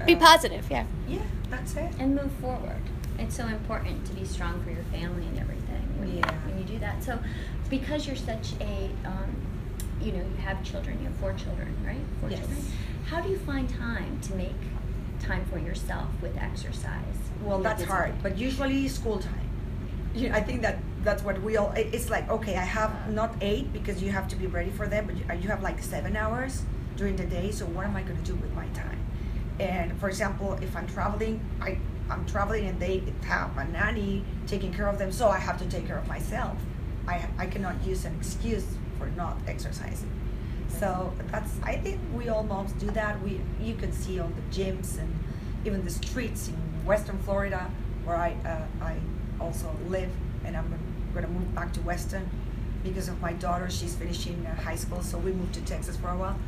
uh, 0.00 0.04
Be 0.04 0.14
positive, 0.16 0.66
yeah. 0.70 0.84
Yeah, 1.08 1.22
that's 1.50 1.74
it. 1.76 1.90
and 1.98 2.14
move 2.14 2.30
forward. 2.40 2.82
It's 3.18 3.36
so 3.36 3.46
important 3.46 4.04
to 4.06 4.12
be 4.12 4.24
strong 4.24 4.62
for 4.62 4.70
your 4.70 4.82
family 4.92 5.24
and 5.26 5.38
everything 5.38 5.82
when, 5.98 6.10
you, 6.10 6.18
Yeah. 6.18 6.30
when 6.46 6.58
you 6.58 6.64
do 6.64 6.78
that. 6.80 7.02
So, 7.02 7.18
because 7.70 8.06
you're 8.06 8.16
such 8.16 8.52
a, 8.60 8.90
um, 9.06 9.34
you 10.04 10.12
know, 10.12 10.18
you 10.18 10.36
have 10.44 10.62
children, 10.62 10.98
you 11.00 11.06
have 11.08 11.16
four 11.16 11.32
children, 11.34 11.74
right? 11.86 11.96
Four 12.20 12.30
Yes. 12.30 12.40
children. 12.40 12.58
How 13.06 13.20
do 13.20 13.28
you 13.30 13.38
find 13.38 13.68
time 13.68 14.18
to 14.22 14.34
make 14.34 14.60
time 15.20 15.44
for 15.50 15.58
yourself 15.58 16.08
with 16.20 16.36
exercise? 16.36 17.18
Well, 17.42 17.60
that's 17.60 17.82
hard, 17.84 18.12
but 18.22 18.36
usually 18.38 18.88
school 18.88 19.18
time. 19.18 19.48
You, 20.14 20.30
I 20.32 20.40
think 20.40 20.62
that 20.62 20.78
that's 21.02 21.22
what 21.24 21.42
we 21.42 21.56
all. 21.56 21.72
it- 21.72 21.90
It's 21.92 22.08
like 22.08 22.28
okay, 22.30 22.56
I 22.56 22.64
have 22.78 22.92
not 23.12 23.34
eight 23.40 23.72
because 23.72 24.02
you 24.02 24.10
have 24.12 24.28
to 24.28 24.36
be 24.36 24.46
ready 24.46 24.70
for 24.70 24.86
them, 24.86 25.06
but 25.06 25.16
you, 25.16 25.24
you 25.42 25.48
have 25.48 25.62
like 25.62 25.82
seven 25.82 26.16
hours 26.16 26.62
during 26.96 27.16
the 27.16 27.24
day. 27.26 27.50
So 27.50 27.64
what 27.66 27.84
am 27.84 27.96
I 27.96 28.02
going 28.02 28.16
to 28.22 28.22
do 28.32 28.36
with 28.36 28.52
my 28.54 28.66
time? 28.68 29.00
And 29.58 29.98
for 30.00 30.08
example, 30.08 30.52
if 30.62 30.76
I'm 30.76 30.86
traveling, 30.86 31.40
I 31.60 31.78
I'm 32.10 32.24
traveling 32.26 32.66
and 32.66 32.78
they 32.78 33.02
have 33.24 33.56
a 33.58 33.64
nanny 33.64 34.24
taking 34.46 34.72
care 34.72 34.86
of 34.88 34.98
them, 34.98 35.10
so 35.10 35.28
I 35.28 35.38
have 35.38 35.58
to 35.58 35.66
take 35.66 35.86
care 35.86 35.98
of 35.98 36.06
myself. 36.06 36.56
I 37.08 37.26
I 37.38 37.46
cannot 37.46 37.76
use 37.84 38.04
an 38.04 38.14
excuse 38.14 38.66
for 39.04 39.16
not 39.16 39.36
exercising. 39.46 40.10
So 40.68 41.12
that's 41.30 41.52
I 41.62 41.76
think 41.76 42.00
we 42.14 42.28
all 42.28 42.42
moms 42.42 42.72
do 42.72 42.90
that. 42.92 43.22
We 43.22 43.40
you 43.60 43.74
can 43.74 43.92
see 43.92 44.18
on 44.18 44.34
the 44.34 44.56
gyms 44.56 44.98
and 44.98 45.12
even 45.64 45.84
the 45.84 45.90
streets 45.90 46.48
in 46.48 46.56
Weston 46.84 47.18
Florida 47.18 47.70
where 48.04 48.16
I 48.16 48.36
uh, 48.44 48.84
I 48.84 48.96
also 49.40 49.74
live 49.88 50.10
and 50.44 50.56
I'm 50.56 50.68
going 51.12 51.24
to 51.24 51.30
move 51.30 51.54
back 51.54 51.72
to 51.74 51.80
Weston 51.82 52.28
because 52.82 53.08
of 53.08 53.20
my 53.20 53.32
daughter. 53.34 53.70
She's 53.70 53.94
finishing 53.94 54.44
uh, 54.46 54.60
high 54.60 54.76
school, 54.76 55.02
so 55.02 55.16
we 55.16 55.32
moved 55.32 55.54
to 55.54 55.62
Texas 55.62 55.96
for 55.96 56.08
a 56.08 56.16
while. 56.16 56.38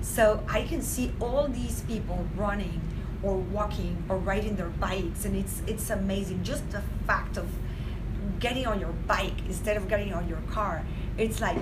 So 0.00 0.44
I 0.48 0.62
can 0.62 0.82
see 0.82 1.12
all 1.18 1.48
these 1.48 1.80
people 1.82 2.26
running 2.36 2.80
or 3.22 3.36
walking 3.36 4.04
or 4.08 4.16
riding 4.18 4.56
their 4.56 4.68
bikes, 4.68 5.24
and 5.24 5.34
it's 5.36 5.62
it's 5.66 5.88
amazing. 5.90 6.44
Just 6.44 6.70
the 6.70 6.82
fact 7.06 7.36
of 7.36 7.48
getting 8.38 8.66
on 8.66 8.80
your 8.80 8.92
bike 9.06 9.38
instead 9.46 9.76
of 9.76 9.88
getting 9.88 10.12
on 10.12 10.28
your 10.28 10.42
car, 10.50 10.84
it's 11.16 11.40
like 11.40 11.56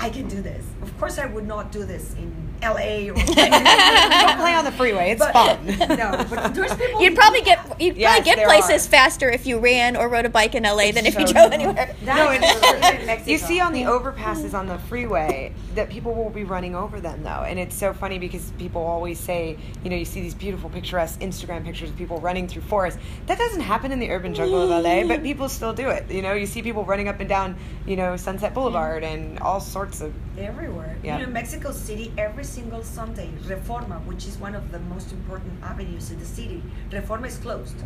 I 0.00 0.08
can 0.10 0.26
do 0.28 0.40
this. 0.40 0.64
Of 0.82 0.96
course, 0.98 1.18
I 1.18 1.26
would 1.26 1.46
not 1.46 1.70
do 1.70 1.84
this 1.84 2.14
in 2.14 2.34
LA 2.62 3.08
or. 3.10 3.14
Don't 3.14 4.38
play 4.38 4.54
on 4.54 4.64
the 4.64 4.72
freeway. 4.72 5.10
It's 5.10 5.18
But- 5.20 5.32
fun. 5.32 5.58
No, 6.00 6.24
but 6.30 6.54
there's 6.54 6.74
people. 6.74 7.02
You'd 7.02 7.14
probably 7.16 7.42
get 7.42 7.58
you'd 7.80 7.96
Yes, 7.96 8.20
probably 8.20 8.34
get 8.42 8.46
places 8.46 8.86
are. 8.86 8.90
faster 8.90 9.28
if 9.30 9.46
you 9.46 9.58
ran 9.58 9.96
or 9.96 10.08
rode 10.08 10.24
a 10.24 10.28
bike 10.30 10.54
in 10.54 10.62
LA 10.62 10.92
than 10.92 11.04
if 11.04 11.18
you 11.18 11.26
drove 11.26 11.52
anywhere. 11.52 11.94
That 12.04 12.16
No, 12.16 12.30
is 12.30 12.40
it's 12.42 12.52
true. 12.52 12.60
true. 12.70 12.78
Even 12.78 13.00
in 13.00 13.06
Mexico. 13.06 13.30
You 13.30 13.38
see 13.38 13.60
on 13.60 13.72
the 13.72 13.82
mm. 13.82 14.00
overpasses 14.14 14.54
on 14.54 14.66
the 14.66 14.78
freeway 14.78 15.52
that 15.74 15.90
people 15.90 16.14
will 16.14 16.30
be 16.30 16.44
running 16.44 16.74
over 16.74 17.00
them 17.00 17.22
though, 17.22 17.44
and 17.46 17.58
it's 17.58 17.74
so 17.76 17.92
funny 17.92 18.18
because 18.18 18.50
people 18.52 18.82
always 18.82 19.18
say, 19.18 19.58
you 19.84 19.90
know, 19.90 19.96
you 19.96 20.04
see 20.04 20.20
these 20.22 20.34
beautiful 20.34 20.70
picturesque 20.70 21.20
Instagram 21.20 21.64
pictures 21.64 21.90
of 21.90 21.96
people 21.96 22.18
running 22.20 22.46
through 22.48 22.62
forests. 22.62 22.98
That 23.26 23.36
doesn't 23.38 23.60
happen 23.60 23.92
in 23.92 23.98
the 23.98 24.10
urban 24.10 24.32
jungle 24.34 24.62
of 24.62 24.84
LA, 24.84 25.04
but 25.06 25.22
people 25.22 25.48
still 25.48 25.72
do 25.72 25.88
it. 25.90 26.10
You 26.10 26.22
know, 26.22 26.32
you 26.34 26.46
see 26.46 26.62
people 26.62 26.84
running 26.84 27.08
up 27.08 27.20
and 27.20 27.28
down, 27.28 27.56
you 27.86 27.96
know, 27.96 28.16
Sunset 28.16 28.54
Boulevard 28.54 29.02
and 29.04 29.38
all 29.40 29.60
sorts 29.60 29.89
of. 30.00 30.12
everywhere. 30.38 30.96
Yeah. 31.02 31.18
You 31.18 31.26
know, 31.26 31.32
Mexico 31.32 31.72
City, 31.72 32.12
every 32.16 32.44
single 32.44 32.82
Sunday, 32.82 33.30
Reforma, 33.44 34.04
which 34.04 34.26
is 34.26 34.38
one 34.38 34.54
of 34.54 34.70
the 34.70 34.78
most 34.78 35.12
important 35.12 35.52
avenues 35.62 36.10
in 36.10 36.18
the 36.18 36.24
city, 36.24 36.62
Reforma 36.90 37.26
is 37.26 37.38
closed 37.38 37.76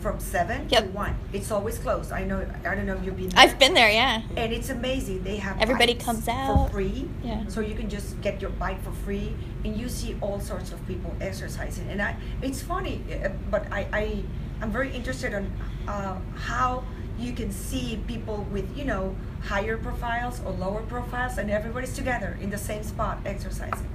from 0.00 0.20
seven 0.20 0.68
to 0.68 0.80
one. 0.92 1.16
It's 1.32 1.50
always 1.50 1.78
closed. 1.78 2.12
I 2.12 2.24
know. 2.24 2.46
I 2.64 2.74
don't 2.74 2.86
know 2.86 2.94
if 2.94 3.04
you've 3.04 3.16
been. 3.16 3.28
There. 3.30 3.40
I've 3.40 3.58
been 3.58 3.74
there, 3.74 3.90
yeah. 3.90 4.22
And 4.36 4.52
it's 4.52 4.70
amazing. 4.70 5.24
They 5.24 5.36
have 5.36 5.60
Everybody 5.60 5.94
comes 5.94 6.24
for 6.24 6.68
free. 6.70 7.08
Yeah. 7.24 7.46
So 7.48 7.60
you 7.60 7.74
can 7.74 7.88
just 7.88 8.20
get 8.20 8.40
your 8.40 8.50
bike 8.50 8.82
for 8.82 8.92
free, 8.92 9.34
and 9.64 9.76
you 9.76 9.88
see 9.88 10.16
all 10.20 10.40
sorts 10.40 10.72
of 10.72 10.86
people 10.86 11.14
exercising. 11.20 11.88
And 11.88 12.00
I, 12.00 12.16
it's 12.42 12.62
funny, 12.62 13.02
uh, 13.12 13.30
but 13.50 13.66
I, 13.72 13.86
I, 13.92 14.22
I'm 14.60 14.70
very 14.70 14.90
interested 14.94 15.34
on 15.34 15.52
uh, 15.86 16.18
how 16.36 16.84
you 17.18 17.32
can 17.32 17.50
see 17.50 18.00
people 18.06 18.46
with 18.52 18.76
you 18.76 18.84
know 18.84 19.14
higher 19.42 19.76
profiles 19.76 20.40
or 20.44 20.52
lower 20.52 20.82
profiles, 20.82 21.38
and 21.38 21.50
everybody's 21.50 21.94
together 21.94 22.36
in 22.40 22.50
the 22.50 22.58
same 22.58 22.82
spot 22.82 23.18
exercising. 23.24 23.86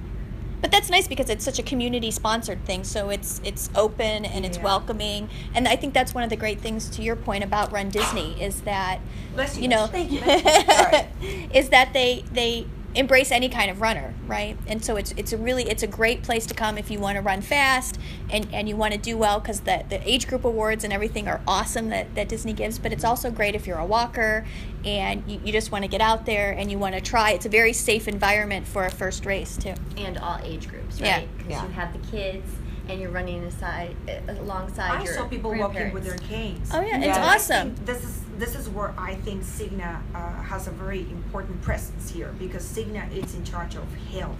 But 0.60 0.70
that's 0.70 0.88
nice 0.88 1.06
because 1.06 1.28
it's 1.28 1.44
such 1.44 1.58
a 1.58 1.62
community 1.62 2.10
sponsored 2.10 2.64
thing, 2.64 2.84
so 2.84 3.10
it's 3.10 3.40
it's 3.44 3.68
open 3.74 4.24
and 4.24 4.46
it's 4.46 4.56
Yeah. 4.56 4.64
welcoming. 4.64 5.28
And 5.54 5.68
I 5.68 5.76
think 5.76 5.92
that's 5.92 6.14
one 6.14 6.24
of 6.24 6.30
the 6.30 6.36
great 6.36 6.60
things 6.60 6.88
to 6.90 7.02
your 7.02 7.16
point 7.16 7.44
about 7.44 7.70
Run 7.70 7.90
Disney 7.90 8.40
is 8.42 8.62
that 8.62 9.00
Bless 9.34 9.56
you. 9.56 9.64
you 9.64 9.68
know 9.68 9.86
Thank 9.88 10.10
you. 10.12 10.20
Is 11.52 11.68
that 11.68 11.92
they 11.92 12.24
they 12.32 12.66
embrace 12.94 13.30
any 13.32 13.48
kind 13.48 13.70
of 13.70 13.80
runner, 13.80 14.14
right? 14.26 14.56
And 14.66 14.84
so 14.84 14.96
it's 14.96 15.12
it's 15.16 15.32
a 15.32 15.36
really 15.36 15.64
it's 15.64 15.82
a 15.82 15.86
great 15.86 16.22
place 16.22 16.46
to 16.46 16.54
come 16.54 16.78
if 16.78 16.90
you 16.90 16.98
want 17.00 17.16
to 17.16 17.22
run 17.22 17.40
fast 17.40 17.98
and, 18.30 18.46
and 18.52 18.68
you 18.68 18.76
want 18.76 18.92
to 18.92 18.98
do 18.98 19.16
well 19.16 19.40
because 19.40 19.60
the, 19.60 19.84
the 19.88 20.00
age 20.08 20.26
group 20.28 20.44
awards 20.44 20.84
and 20.84 20.92
everything 20.92 21.26
are 21.28 21.40
awesome 21.46 21.88
that, 21.90 22.14
that 22.14 22.28
Disney 22.28 22.52
gives. 22.52 22.78
But 22.78 22.92
it's 22.92 23.04
also 23.04 23.30
great 23.30 23.54
if 23.54 23.66
you're 23.66 23.78
a 23.78 23.86
walker 23.86 24.46
and 24.84 25.22
you, 25.26 25.40
you 25.44 25.52
just 25.52 25.72
want 25.72 25.82
to 25.84 25.88
get 25.88 26.00
out 26.00 26.24
there 26.26 26.52
and 26.52 26.70
you 26.70 26.78
want 26.78 26.94
to 26.94 27.00
try. 27.00 27.32
It's 27.32 27.46
a 27.46 27.50
very 27.50 27.72
safe 27.72 28.06
environment 28.08 28.66
for 28.66 28.84
a 28.84 28.90
first 28.90 29.26
race 29.26 29.56
too. 29.56 29.74
and 29.96 30.18
all 30.18 30.38
age 30.42 30.68
groups, 30.68 31.00
right? 31.00 31.28
Because 31.38 31.50
Yeah. 31.50 31.66
you 31.66 31.72
have 31.72 31.92
the 31.92 32.06
kids 32.10 32.48
and 32.88 33.00
you're 33.00 33.10
running 33.10 33.42
aside 33.44 33.96
uh, 34.08 34.32
alongside 34.32 34.90
I 35.00 35.04
your 35.04 35.14
saw 35.14 35.26
people 35.26 35.54
walking 35.54 35.90
with 35.92 36.04
their 36.04 36.18
canes. 36.18 36.68
Oh, 36.72 36.80
yeah, 36.82 36.98
it's 36.98 37.16
And 37.16 37.24
awesome. 37.24 37.74
This 37.86 38.04
is 38.04 38.20
this 38.38 38.54
is 38.54 38.68
where 38.68 38.94
I 38.98 39.14
think 39.16 39.42
Cigna 39.42 40.00
uh, 40.14 40.42
has 40.42 40.66
a 40.66 40.70
very 40.70 41.02
important 41.02 41.60
presence 41.62 42.10
here 42.10 42.34
because 42.38 42.64
Cigna 42.64 43.10
is 43.16 43.34
in 43.34 43.44
charge 43.44 43.76
of 43.76 43.92
health. 44.12 44.38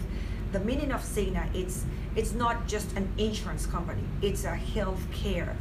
The 0.53 0.61
meaning 0.61 0.93
of 0.93 1.01
Cigna 1.03 1.53
it's 1.55 1.85
it's 2.15 2.33
not 2.33 2.69
just 2.69 2.97
an 2.97 3.13
insurance 3.19 3.67
company; 3.67 4.03
it's 4.23 4.45
a 4.45 4.55
health 4.55 5.03
care 5.13 5.57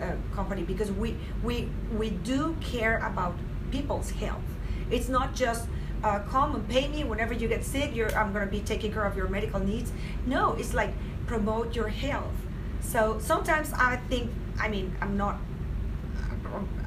uh, 0.00 0.12
company 0.34 0.62
because 0.62 0.92
we 0.92 1.16
we 1.42 1.68
we 1.96 2.10
do 2.10 2.56
care 2.60 2.98
about 2.98 3.34
people's 3.70 4.10
health. 4.10 4.44
It's 4.90 5.08
not 5.08 5.34
just 5.34 5.66
uh, 6.04 6.20
come 6.20 6.54
and 6.54 6.68
pay 6.68 6.88
me 6.88 7.04
whenever 7.04 7.34
you 7.34 7.48
get 7.48 7.64
sick. 7.64 7.90
I'm 8.14 8.32
going 8.32 8.44
to 8.44 8.50
be 8.50 8.60
taking 8.60 8.92
care 8.92 9.04
of 9.04 9.16
your 9.16 9.28
medical 9.28 9.60
needs. 9.60 9.92
No, 10.26 10.52
it's 10.54 10.74
like 10.74 10.92
promote 11.26 11.74
your 11.74 11.88
health. 11.88 12.34
So 12.80 13.18
sometimes 13.20 13.72
I 13.72 13.96
think, 14.08 14.30
I 14.60 14.68
mean, 14.68 14.94
I'm 15.00 15.16
not, 15.16 15.38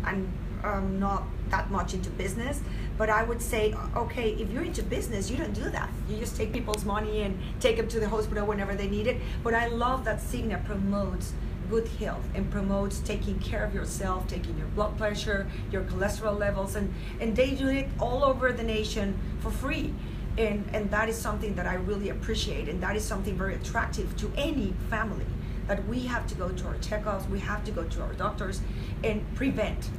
I'm, 0.04 0.32
I'm 0.64 1.00
not 1.00 1.24
that 1.50 1.72
much 1.72 1.94
into 1.94 2.10
business, 2.12 2.62
But 2.98 3.10
I 3.10 3.24
would 3.24 3.42
say, 3.42 3.74
okay, 3.96 4.32
if 4.32 4.52
you're 4.52 4.64
into 4.64 4.84
business, 4.84 5.32
you 5.32 5.38
don't 5.38 5.54
do 5.54 5.70
that. 5.70 5.90
You 6.10 6.18
just 6.18 6.36
take 6.36 6.52
people's 6.52 6.84
money 6.84 7.22
and 7.22 7.40
take 7.62 7.78
them 7.78 7.88
to 7.88 8.00
the 8.00 8.10
hospital 8.10 8.46
whenever 8.46 8.76
they 8.76 8.90
need 8.90 9.08
it. 9.08 9.22
But 9.42 9.54
I 9.54 9.68
love 9.68 10.04
that 10.04 10.20
Cigna 10.20 10.64
promotes 10.66 11.32
good 11.70 11.88
health 11.88 12.26
and 12.36 12.52
promotes 12.52 13.00
taking 13.00 13.40
care 13.40 13.64
of 13.64 13.74
yourself, 13.74 14.28
taking 14.28 14.58
your 14.58 14.68
blood 14.68 14.98
pressure, 14.98 15.48
your 15.72 15.84
cholesterol 15.84 16.38
levels, 16.38 16.76
and, 16.76 16.94
and 17.22 17.36
they 17.36 17.52
do 17.52 17.70
it 17.70 17.88
all 18.00 18.24
over 18.24 18.52
the 18.52 18.64
nation 18.64 19.18
for 19.40 19.52
free. 19.52 19.94
And, 20.38 20.70
and 20.74 20.92
that 20.92 21.08
is 21.08 21.18
something 21.18 21.56
that 21.56 21.68
I 21.68 21.76
really 21.76 22.10
appreciate, 22.10 22.68
and 22.68 22.82
that 22.82 22.96
is 22.96 23.04
something 23.06 23.38
very 23.38 23.56
attractive 23.56 24.16
to 24.18 24.32
any 24.36 24.74
family 24.90 25.26
that 25.68 25.88
we 25.88 26.02
have 26.02 26.26
to 26.28 26.36
go 26.36 26.50
to 26.50 26.66
our 26.66 26.76
checkups, 26.76 27.30
we 27.30 27.40
have 27.40 27.64
to 27.64 27.72
go 27.72 27.84
to 27.84 28.02
our 28.02 28.14
doctors, 28.14 28.62
and 29.04 29.24
prevent. 29.36 29.90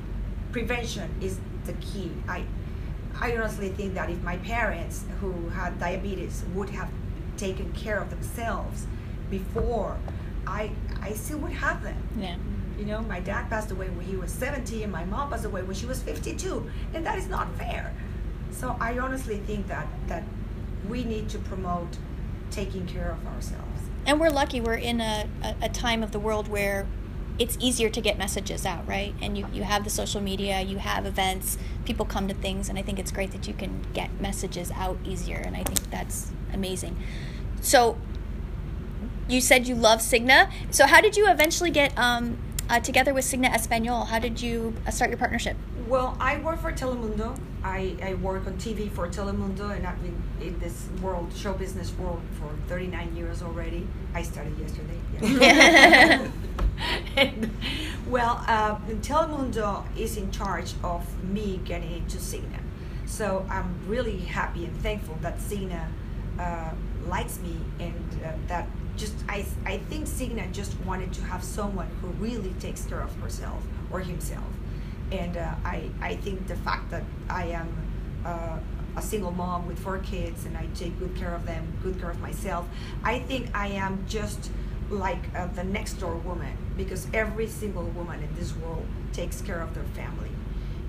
Prevention 0.53 1.11
is 1.21 1.39
the 1.65 1.73
key. 1.75 2.11
I, 2.29 2.45
I 3.21 3.37
honestly 3.37 3.69
think 3.69 3.95
that 3.95 4.11
if 4.11 4.23
my 4.23 4.37
parents 4.39 5.05
who 5.21 5.49
had 5.51 5.79
diabetes 5.79 6.45
would 6.55 6.71
have 6.71 6.91
taken 7.37 7.73
care 7.73 8.01
of 8.01 8.11
themselves 8.11 8.87
before, 9.31 9.97
I 10.47 10.71
I 11.01 11.13
still 11.13 11.39
would 11.39 11.53
have 11.53 11.83
them. 11.83 12.03
Yeah. 12.19 12.37
You 12.79 12.87
know, 12.87 13.03
my 13.03 13.21
dad 13.21 13.51
passed 13.51 13.71
away 13.71 13.91
when 13.91 14.07
he 14.07 14.17
was 14.17 14.33
70 14.33 14.83
and 14.83 14.93
my 14.93 15.05
mom 15.05 15.31
passed 15.31 15.45
away 15.45 15.63
when 15.63 15.77
she 15.77 15.87
was 15.87 16.03
52, 16.03 16.71
and 16.95 17.05
that 17.05 17.19
is 17.19 17.29
not 17.29 17.55
fair. 17.57 17.93
So 18.51 18.77
I 18.81 18.99
honestly 18.99 19.39
think 19.39 19.69
that 19.69 19.87
that 20.09 20.25
we 20.89 21.05
need 21.05 21.29
to 21.31 21.39
promote 21.39 21.99
taking 22.51 22.87
care 22.87 23.11
of 23.13 23.27
ourselves. 23.35 23.83
And 24.07 24.19
we're 24.19 24.31
lucky 24.31 24.61
we're 24.61 24.75
in 24.75 25.01
a, 25.01 25.29
a, 25.43 25.55
a 25.63 25.69
time 25.69 26.03
of 26.03 26.11
the 26.11 26.19
world 26.19 26.49
where 26.49 26.87
it's 27.41 27.57
easier 27.59 27.89
to 27.89 28.01
get 28.03 28.19
messages 28.19 28.67
out, 28.67 28.87
right? 28.87 29.15
And 29.23 29.37
you, 29.37 29.47
you 29.51 29.63
have 29.63 29.83
the 29.83 29.91
social 29.91 30.21
media, 30.21 30.61
you 30.61 30.77
have 30.77 31.07
events, 31.07 31.57
people 31.87 32.05
come 32.05 32.29
to 32.29 32.35
things, 32.35 32.69
and 32.69 32.79
I 32.79 32.83
think 32.83 32.99
it's 32.99 33.11
great 33.11 33.33
that 33.33 33.49
you 33.49 33.55
can 33.55 33.87
get 33.95 34.21
messages 34.21 34.71
out 34.73 34.99
easier, 35.05 35.39
and 35.39 35.57
I 35.57 35.65
think 35.65 35.91
that's 35.91 36.31
amazing. 36.53 36.99
So, 37.63 37.97
you 39.27 39.41
said 39.41 39.67
you 39.67 39.75
love 39.75 40.01
Cigna. 40.01 40.53
So, 40.71 40.87
how 40.87 41.01
did 41.01 41.17
you 41.17 41.31
eventually 41.31 41.71
get 41.71 41.97
um, 41.97 42.37
uh, 42.69 42.79
together 42.81 43.15
with 43.15 43.25
Cigna 43.25 43.55
Espanol? 43.55 44.05
How 44.05 44.19
did 44.19 44.43
you 44.43 44.75
uh, 44.87 44.91
start 44.91 45.09
your 45.11 45.19
partnership? 45.19 45.57
Well, 45.89 46.19
I 46.21 46.39
work 46.41 46.61
for 46.61 46.73
Telemundo. 46.73 47.39
I, 47.65 47.97
I 48.03 48.15
work 48.15 48.47
on 48.47 48.55
TV 48.59 48.91
for 48.91 49.09
Telemundo, 49.09 49.75
and 49.75 49.87
I've 49.87 50.01
been 50.03 50.23
in 50.43 50.59
this 50.59 50.89
world, 51.01 51.33
show 51.35 51.55
business 51.55 51.93
world, 51.95 52.21
for 52.39 52.51
39 52.69 53.17
years 53.17 53.43
already. 53.43 53.87
I 54.15 54.23
started 54.23 54.59
yesterday. 54.59 54.99
Yeah. 55.23 56.29
well, 58.09 58.43
uh, 58.47 58.77
Telemundo 59.03 59.85
is 59.97 60.17
in 60.17 60.31
charge 60.31 60.75
of 60.83 61.03
me 61.25 61.61
getting 61.65 61.93
into 61.93 62.19
Cigna. 62.19 62.61
So 63.07 63.45
I'm 63.51 63.75
really 63.87 64.19
happy 64.19 64.65
and 64.65 64.77
thankful 64.83 65.19
that 65.23 65.39
Cigna 65.39 65.87
uh, 66.39 66.71
likes 67.07 67.39
me 67.41 67.57
and 67.79 68.21
uh, 68.25 68.33
that 68.49 68.69
just 68.97 69.15
I, 69.29 69.45
I 69.65 69.79
think 69.79 70.07
Cigna 70.07 70.51
just 70.53 70.79
wanted 70.81 71.13
to 71.15 71.23
have 71.25 71.43
someone 71.43 71.89
who 72.01 72.09
really 72.25 72.53
takes 72.61 72.85
care 72.85 73.01
of 73.01 73.15
herself 73.17 73.63
or 73.91 74.01
himself 74.01 74.45
and 75.11 75.37
uh, 75.37 75.55
I, 75.65 75.91
I 76.01 76.17
think 76.17 76.47
the 76.47 76.57
fact 76.57 76.91
that 76.91 77.03
I 77.29 77.47
am 77.47 77.69
uh, 78.25 78.59
a 78.97 79.03
single 79.03 79.33
mom 79.33 79.67
with 79.67 79.79
four 79.79 79.99
kids 79.99 80.45
and 80.45 80.57
I 80.57 80.67
take 80.75 80.99
good 80.99 81.17
care 81.17 81.35
of 81.35 81.47
them, 81.47 81.67
good 81.83 81.99
care 82.01 82.11
of 82.11 82.21
myself, 82.21 82.67
I 83.03 83.21
think 83.21 83.49
I 83.55 83.69
am 83.69 84.05
just 84.09 84.51
like 84.89 85.19
uh, 85.37 85.47
the 85.49 85.65
next 85.65 85.95
door 85.95 86.17
woman 86.17 86.57
because 86.85 87.07
every 87.13 87.47
single 87.47 87.85
woman 87.85 88.23
in 88.23 88.35
this 88.37 88.57
world 88.57 88.87
takes 89.13 89.43
care 89.43 89.61
of 89.61 89.75
their 89.75 89.85
family. 89.95 90.31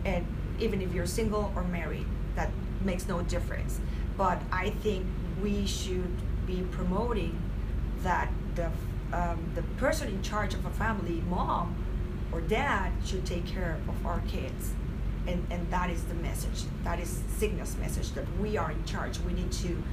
And 0.05 0.25
even 0.59 0.81
if 0.81 0.93
you're 0.93 1.05
single 1.05 1.51
or 1.55 1.63
married, 1.63 2.05
that 2.35 2.49
makes 2.83 3.07
no 3.07 3.21
difference. 3.23 3.79
But 4.17 4.41
I 4.51 4.69
think 4.69 5.05
we 5.43 5.67
should 5.67 6.15
be 6.47 6.61
promoting 6.71 7.37
that 8.03 8.29
the, 8.55 8.71
um, 9.11 9.51
the 9.53 9.63
person 9.77 10.07
in 10.07 10.21
charge 10.21 10.53
of 10.53 10.65
a 10.65 10.69
family, 10.69 11.21
mom, 11.29 11.75
or 12.31 12.39
dad 12.39 12.93
should 13.05 13.25
take 13.25 13.45
care 13.45 13.77
of 13.89 14.05
our 14.05 14.21
kids. 14.21 14.71
And, 15.27 15.45
and 15.51 15.69
that 15.71 15.89
is 15.89 16.03
the 16.05 16.15
message. 16.15 16.63
That 16.85 16.99
is 16.99 17.19
Cigna's 17.37 17.75
message 17.77 18.11
that 18.13 18.25
we 18.39 18.57
are 18.57 18.71
in 18.71 18.83
charge. 18.85 19.19
We 19.19 19.33
need 19.33 19.51
to 19.51 19.83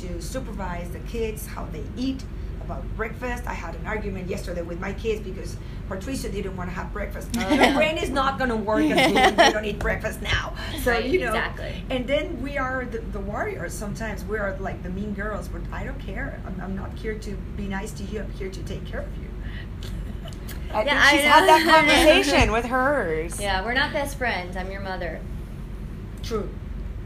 to 0.00 0.20
supervise 0.20 0.90
the 0.90 0.98
kids, 1.00 1.46
how 1.46 1.64
they 1.66 1.84
eat, 1.96 2.24
about 2.66 2.84
breakfast. 2.96 3.46
I 3.46 3.54
had 3.54 3.74
an 3.76 3.86
argument 3.86 4.28
yesterday 4.28 4.62
with 4.62 4.80
my 4.80 4.92
kids 4.92 5.20
because 5.22 5.56
Patricia 5.88 6.28
didn't 6.28 6.56
want 6.56 6.68
to 6.68 6.74
have 6.74 6.92
breakfast. 6.92 7.28
Uh, 7.36 7.40
Her 7.56 7.74
brain 7.74 7.96
is 7.96 8.10
not 8.10 8.38
going 8.38 8.50
to 8.50 8.56
work 8.56 8.82
if 8.82 9.36
we 9.38 9.52
don't 9.52 9.64
eat 9.64 9.78
breakfast 9.78 10.20
now. 10.20 10.52
So 10.82 10.90
Right, 10.92 11.04
you 11.04 11.20
know, 11.20 11.28
exactly. 11.28 11.82
and 11.90 12.06
then 12.06 12.40
we 12.42 12.58
are 12.58 12.84
the, 12.84 12.98
the 12.98 13.20
warriors. 13.20 13.72
Sometimes 13.72 14.24
we 14.24 14.36
are 14.38 14.56
like 14.58 14.82
the 14.82 14.90
mean 14.90 15.14
girls, 15.14 15.48
but 15.48 15.62
I 15.72 15.84
don't 15.84 15.98
care. 16.00 16.40
I'm, 16.46 16.60
I'm 16.60 16.76
not 16.76 16.92
here 16.98 17.14
to 17.18 17.30
be 17.56 17.66
nice 17.68 17.92
to 17.92 18.02
you. 18.04 18.20
I'm 18.20 18.30
here 18.32 18.50
to 18.50 18.62
take 18.64 18.84
care 18.84 19.00
of 19.00 19.16
you. 19.16 19.28
I 20.72 20.82
Yeah, 20.84 21.00
think 21.08 21.20
she's 21.20 21.30
I 21.30 21.32
had 21.34 21.48
that 21.48 21.62
conversation 22.22 22.52
with 22.52 22.64
hers. 22.64 23.40
Yeah, 23.40 23.64
we're 23.64 23.74
not 23.74 23.92
best 23.92 24.18
friends. 24.18 24.56
I'm 24.56 24.70
your 24.70 24.80
mother. 24.80 25.20
True. 26.22 26.48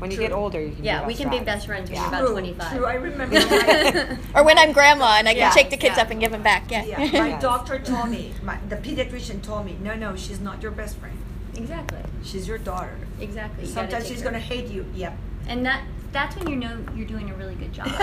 When 0.01 0.11
you 0.11 0.17
True. 0.17 0.27
get 0.27 0.33
older, 0.33 0.61
you 0.61 0.73
can. 0.73 0.83
Yeah, 0.85 1.01
be 1.01 1.07
we 1.09 1.13
best 1.13 1.21
can 1.23 1.31
be 1.31 1.45
best 1.45 1.67
friends 1.67 1.91
when 1.91 1.97
Yeah. 1.97 2.01
you're 2.01 2.09
about 2.09 2.21
True, 2.27 2.33
25. 2.33 2.73
True. 2.77 2.87
I 2.87 2.95
remember. 3.09 3.35
My, 3.39 4.19
Or 4.41 4.45
when 4.45 4.59
I'm 4.59 4.73
grandma 4.73 5.17
and 5.19 5.29
I 5.29 5.33
can 5.33 5.41
Yeah, 5.41 5.51
shake 5.51 5.69
the 5.71 5.77
kids 5.77 5.97
yeah. 5.97 6.03
up 6.03 6.11
and 6.11 6.19
give 6.21 6.33
them 6.33 6.43
back. 6.43 6.71
Yeah. 6.71 6.85
yeah, 6.87 6.99
my 6.99 7.05
Yes. 7.29 7.43
doctor 7.43 7.79
told 7.79 8.09
me. 8.09 8.33
My, 8.43 8.57
the 8.71 8.77
pediatrician 8.77 9.43
told 9.43 9.67
me, 9.67 9.77
no, 9.83 9.95
no, 9.95 10.17
she's 10.17 10.41
not 10.41 10.63
your 10.63 10.73
best 10.73 10.97
friend. 10.97 11.17
exactly. 11.55 12.01
She's 12.25 12.49
your 12.49 12.59
daughter. 12.59 12.97
Exactly. 13.21 13.67
You 13.67 13.75
gotta 13.75 13.89
Sometimes 13.91 14.05
take 14.05 14.13
she's 14.13 14.23
her. 14.23 14.31
gonna 14.31 14.39
hate 14.39 14.69
you. 14.69 14.87
Yep. 14.95 15.17
And 15.49 15.67
that 15.67 15.83
that's 16.13 16.37
when 16.37 16.49
you 16.49 16.57
know 16.57 16.85
you're 16.95 17.07
doing 17.07 17.31
a 17.31 17.35
really 17.35 17.55
good 17.55 17.73
job. 17.73 17.87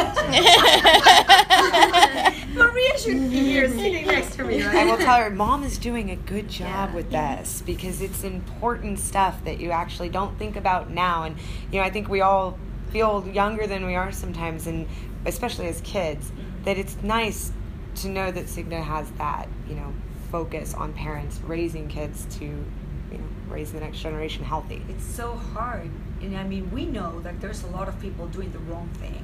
Maria 2.53 2.97
should 2.97 3.29
be 3.29 3.39
here 3.39 3.67
mm-hmm. 3.67 3.79
sitting 3.79 4.07
next 4.07 4.35
to 4.35 4.43
me, 4.43 4.63
right? 4.63 4.75
I 4.75 4.85
will 4.85 4.97
tell 4.97 5.17
her, 5.17 5.29
Mom 5.29 5.63
is 5.63 5.77
doing 5.77 6.11
a 6.11 6.15
good 6.15 6.49
job 6.49 6.89
Yeah. 6.89 6.95
with 6.95 7.11
this 7.11 7.61
because 7.65 8.01
it's 8.01 8.23
important 8.23 8.99
stuff 8.99 9.43
that 9.43 9.59
you 9.59 9.71
actually 9.71 10.09
don't 10.09 10.37
think 10.39 10.55
about 10.55 10.89
now. 10.89 11.23
And, 11.23 11.37
you 11.71 11.79
know, 11.79 11.85
I 11.85 11.89
think 11.89 12.07
we 12.09 12.21
all 12.21 12.57
feel 12.91 13.27
younger 13.27 13.67
than 13.67 13.85
we 13.85 13.95
are 13.95 14.11
sometimes, 14.11 14.67
and 14.67 14.87
especially 15.25 15.67
as 15.67 15.81
kids, 15.81 16.31
that 16.63 16.77
it's 16.77 16.95
nice 17.03 17.51
to 17.95 18.07
know 18.09 18.31
that 18.31 18.45
Cigna 18.45 18.81
has 18.81 19.09
that, 19.11 19.49
you 19.67 19.75
know, 19.75 19.93
focus 20.31 20.73
on 20.73 20.93
parents 20.93 21.39
raising 21.45 21.87
kids 21.87 22.25
to, 22.37 22.45
you 22.45 23.17
know, 23.17 23.27
raise 23.49 23.71
the 23.71 23.79
next 23.79 23.99
generation 23.99 24.43
healthy. 24.43 24.81
It's 24.89 25.05
so 25.05 25.33
hard, 25.33 25.89
and 26.21 26.37
I 26.37 26.43
mean, 26.43 26.71
we 26.71 26.85
know 26.85 27.19
that 27.21 27.39
there's 27.41 27.63
a 27.63 27.67
lot 27.67 27.87
of 27.87 27.99
people 27.99 28.27
doing 28.27 28.51
the 28.51 28.59
wrong 28.59 28.89
thing. 28.99 29.23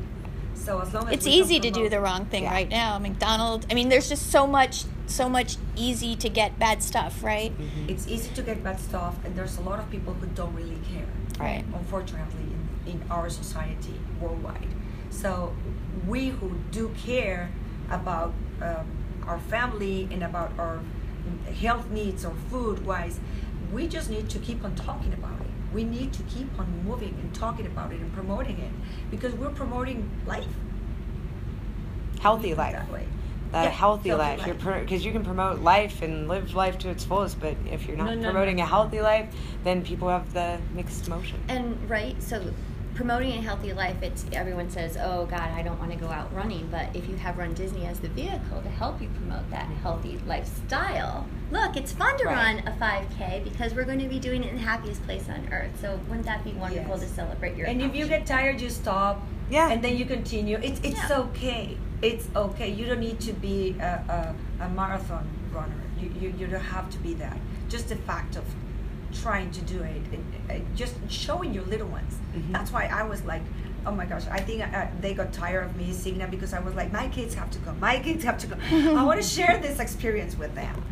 So 0.55 0.79
as 0.79 0.93
long 0.93 1.07
as 1.07 1.13
it's 1.15 1.25
we 1.25 1.31
can 1.31 1.39
easy 1.41 1.59
to 1.59 1.71
do 1.71 1.89
the 1.89 1.99
wrong 1.99 2.25
thing 2.25 2.43
Yeah. 2.43 2.51
right 2.51 2.69
now. 2.69 2.97
McDonald's. 2.99 3.65
I 3.69 3.73
mean, 3.73 3.89
there's 3.89 4.07
just 4.07 4.31
so 4.31 4.47
much, 4.47 4.85
so 5.07 5.27
much 5.27 5.57
easy 5.75 6.15
to 6.15 6.29
get 6.29 6.57
bad 6.57 6.81
stuff, 6.81 7.23
right? 7.23 7.51
It's 7.87 8.07
easy 8.07 8.33
to 8.35 8.41
get 8.41 8.63
bad 8.63 8.79
stuff, 8.79 9.15
and 9.25 9.35
there's 9.35 9.57
a 9.57 9.61
lot 9.61 9.79
of 9.79 9.89
people 9.89 10.13
who 10.13 10.27
don't 10.27 10.53
really 10.55 10.79
care. 10.93 11.07
Right. 11.39 11.65
Unfortunately, 11.73 12.47
in, 12.85 13.01
in 13.01 13.11
our 13.11 13.29
society 13.29 13.99
worldwide. 14.21 14.67
So 15.09 15.53
we 16.07 16.29
who 16.29 16.55
do 16.71 16.93
care 16.97 17.51
about 17.89 18.33
um, 18.61 18.87
our 19.27 19.39
family 19.39 20.07
and 20.11 20.23
about 20.23 20.51
our 20.57 20.79
health 21.61 21.89
needs 21.89 22.23
or 22.25 22.33
food 22.49 22.85
wise, 22.85 23.19
we 23.71 23.87
just 23.87 24.09
need 24.09 24.29
to 24.29 24.39
keep 24.39 24.63
on 24.63 24.75
talking 24.75 25.13
about 25.13 25.39
it. 25.41 25.42
We 25.73 25.83
need 25.83 26.13
to 26.13 26.23
keep 26.23 26.47
on 26.59 26.67
moving 26.85 27.15
and 27.21 27.33
talking 27.33 27.65
about 27.65 27.91
it 27.91 27.99
and 27.99 28.13
promoting 28.13 28.59
it 28.59 28.71
because 29.09 29.33
we're 29.33 29.49
promoting 29.49 30.09
life. 30.27 30.45
Healthy 32.21 32.53
life. 32.55 32.73
That 32.73 32.91
way. 32.91 33.07
That 33.51 33.63
Yeah, 33.65 33.69
healthy, 33.69 34.09
healthy 34.09 34.23
life. 34.23 34.39
life. 34.47 34.63
You're 34.63 34.79
because 34.79 35.05
you 35.05 35.11
can 35.11 35.23
promote 35.23 35.59
life 35.61 36.01
and 36.01 36.27
live 36.27 36.55
life 36.55 36.77
to 36.79 36.89
its 36.89 37.03
fullest, 37.03 37.39
but 37.39 37.55
if 37.69 37.85
you're 37.87 37.97
not 37.97 38.07
No, 38.07 38.15
no, 38.15 38.31
promoting 38.31 38.57
no, 38.57 38.63
a 38.63 38.65
healthy 38.65 39.01
life, 39.01 39.27
then 39.63 39.83
people 39.83 40.09
have 40.09 40.33
the 40.33 40.57
mixed 40.73 41.07
emotion. 41.07 41.39
and 41.49 41.77
right, 41.89 42.21
so 42.21 42.41
promoting 42.95 43.31
a 43.31 43.41
healthy 43.41 43.73
life, 43.73 44.01
it's 44.01 44.25
everyone 44.33 44.69
says, 44.69 44.97
"Oh 44.99 45.25
God, 45.25 45.49
I 45.51 45.61
don't 45.61 45.79
want 45.79 45.91
to 45.91 45.97
go 45.97 46.07
out 46.07 46.33
running." 46.33 46.67
But 46.71 46.95
if 46.95 47.07
you 47.09 47.15
have 47.17 47.37
Run 47.37 47.53
Disney 47.53 47.85
as 47.85 47.99
the 47.99 48.07
vehicle 48.09 48.61
to 48.61 48.69
help 48.69 49.01
you 49.01 49.09
promote 49.09 49.49
that 49.51 49.65
healthy 49.81 50.19
lifestyle, 50.27 51.25
look, 51.51 51.75
it's 51.75 51.91
fun 51.91 52.17
to 52.19 52.25
Right. 52.25 52.33
run 52.57 52.67
a 52.67 52.71
5K 52.77 53.41
because 53.43 53.73
we're 53.73 53.83
going 53.85 53.99
to 53.99 54.07
be 54.07 54.19
doing 54.19 54.43
it 54.43 54.49
in 54.51 54.55
the 54.57 54.61
happiest 54.61 55.03
place 55.05 55.27
on 55.29 55.47
earth. 55.51 55.71
So 55.81 55.99
wouldn't 56.07 56.25
that 56.25 56.43
be 56.43 56.51
wonderful 56.53 56.97
Yes. 56.97 57.01
to 57.01 57.15
celebrate 57.15 57.55
your? 57.57 57.67
And 57.67 57.81
if 57.81 57.95
you 57.95 58.07
get 58.07 58.25
tired, 58.25 58.61
you 58.61 58.69
stop. 58.69 59.21
Yeah. 59.49 59.69
And 59.71 59.83
then 59.83 59.97
you 59.97 60.05
continue. 60.05 60.57
It's 60.61 60.79
it's 60.83 61.09
Yeah. 61.09 61.19
okay. 61.19 61.77
It's 62.01 62.27
okay. 62.35 62.69
You 62.69 62.85
don't 62.85 62.99
need 62.99 63.19
to 63.21 63.33
be 63.33 63.75
a, 63.79 64.35
a, 64.59 64.65
a 64.65 64.69
marathon 64.69 65.27
runner. 65.53 65.81
You, 65.99 66.11
you 66.19 66.33
you 66.37 66.47
don't 66.47 66.61
have 66.77 66.89
to 66.91 66.97
be 66.99 67.13
that. 67.15 67.37
Just 67.69 67.89
the 67.89 67.95
fact 67.95 68.35
of 68.35 68.43
trying 69.13 69.51
to 69.51 69.61
do 69.61 69.81
it 69.81 70.01
and, 70.11 70.25
and 70.49 70.75
just 70.75 70.95
showing 71.09 71.53
your 71.53 71.63
little 71.65 71.87
ones. 71.87 72.15
Mhm. 72.35 72.51
That's 72.51 72.71
why 72.71 72.85
I 72.87 73.03
was 73.03 73.23
like, 73.23 73.41
oh 73.85 73.91
my 73.91 74.05
gosh, 74.05 74.23
I 74.31 74.39
think 74.39 74.61
uh, 74.61 74.87
they 75.01 75.13
got 75.13 75.33
tired 75.33 75.65
of 75.65 75.75
me 75.75 75.91
seeing 75.93 76.17
that 76.19 76.31
because 76.31 76.53
I 76.53 76.59
was 76.59 76.73
like, 76.75 76.91
my 76.91 77.07
kids 77.09 77.33
have 77.35 77.51
to 77.51 77.59
go. 77.59 77.73
My 77.73 77.99
kids 77.99 78.23
have 78.23 78.37
to 78.39 78.47
go. 78.47 78.55
I 78.71 79.03
want 79.03 79.21
to 79.21 79.27
share 79.37 79.59
this 79.61 79.79
experience 79.79 80.37
with 80.37 80.53
them. 80.55 80.83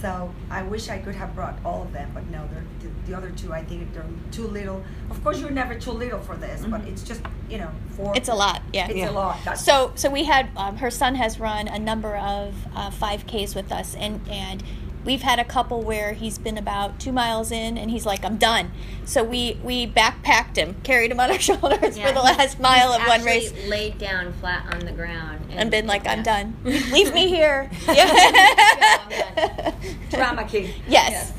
So 0.00 0.30
I 0.50 0.62
wish 0.62 0.90
I 0.90 0.98
could 0.98 1.14
have 1.14 1.34
brought 1.34 1.56
all 1.64 1.82
of 1.82 1.92
them, 1.94 2.10
but 2.12 2.26
no, 2.26 2.46
they're 2.52 2.64
the, 2.80 3.10
the 3.10 3.16
other 3.16 3.30
two. 3.30 3.54
I 3.54 3.64
think 3.64 3.94
they're 3.94 4.04
too 4.30 4.46
little. 4.46 4.84
Of 5.10 5.24
course, 5.24 5.40
you're 5.40 5.48
never 5.50 5.74
too 5.78 5.92
little 5.92 6.18
for 6.20 6.36
this, 6.36 6.62
but 6.66 6.82
it's 6.82 7.02
just 7.02 7.22
you 7.48 7.56
know 7.56 7.70
for 7.96 8.12
It's 8.14 8.28
a 8.28 8.34
lot, 8.34 8.60
yeah. 8.74 8.86
It's 8.88 8.96
Yeah. 8.98 9.08
a 9.08 9.12
lot. 9.12 9.38
That's 9.46 9.64
So, 9.64 9.92
so 9.94 10.10
we 10.10 10.24
had 10.24 10.50
um, 10.58 10.76
her 10.76 10.90
son 10.90 11.14
has 11.14 11.40
run 11.40 11.68
a 11.68 11.78
number 11.78 12.16
of 12.16 12.54
uh, 12.76 12.90
5Ks 12.90 13.54
with 13.56 13.72
us, 13.72 13.94
and 13.94 14.20
and 14.28 14.62
we've 15.04 15.22
had 15.22 15.38
a 15.38 15.44
couple 15.44 15.82
where 15.82 16.12
he's 16.14 16.38
been 16.38 16.56
about 16.58 16.98
two 16.98 17.12
miles 17.12 17.50
in, 17.52 17.76
and 17.78 17.90
he's 17.90 18.06
like, 18.06 18.24
"I'm 18.24 18.36
done." 18.36 18.70
So 19.04 19.22
we 19.22 19.58
we 19.62 19.86
backpacked 19.86 20.56
him, 20.56 20.76
carried 20.82 21.10
him 21.10 21.20
on 21.20 21.30
our 21.30 21.38
shoulders 21.50 21.96
Yeah, 21.96 22.08
for 22.08 22.14
the 22.14 22.22
he's- 22.22 22.38
last 22.38 22.60
mile 22.60 22.92
he's 22.92 23.00
of 23.02 23.06
one 23.08 23.22
race, 23.24 23.52
laid 23.68 23.98
down 23.98 24.32
flat 24.34 24.72
on 24.72 24.80
the 24.80 24.92
ground 24.92 25.40
and 25.50 25.70
been 25.70 25.86
like, 25.86 26.06
"I'm 26.06 26.18
yeah. 26.18 26.24
done. 26.42 26.56
Leave 26.64 27.12
me 27.14 27.28
here." 27.28 27.70
Yeah. 27.88 29.72
drama 30.10 30.44
king. 30.44 30.70
yes. 30.88 31.32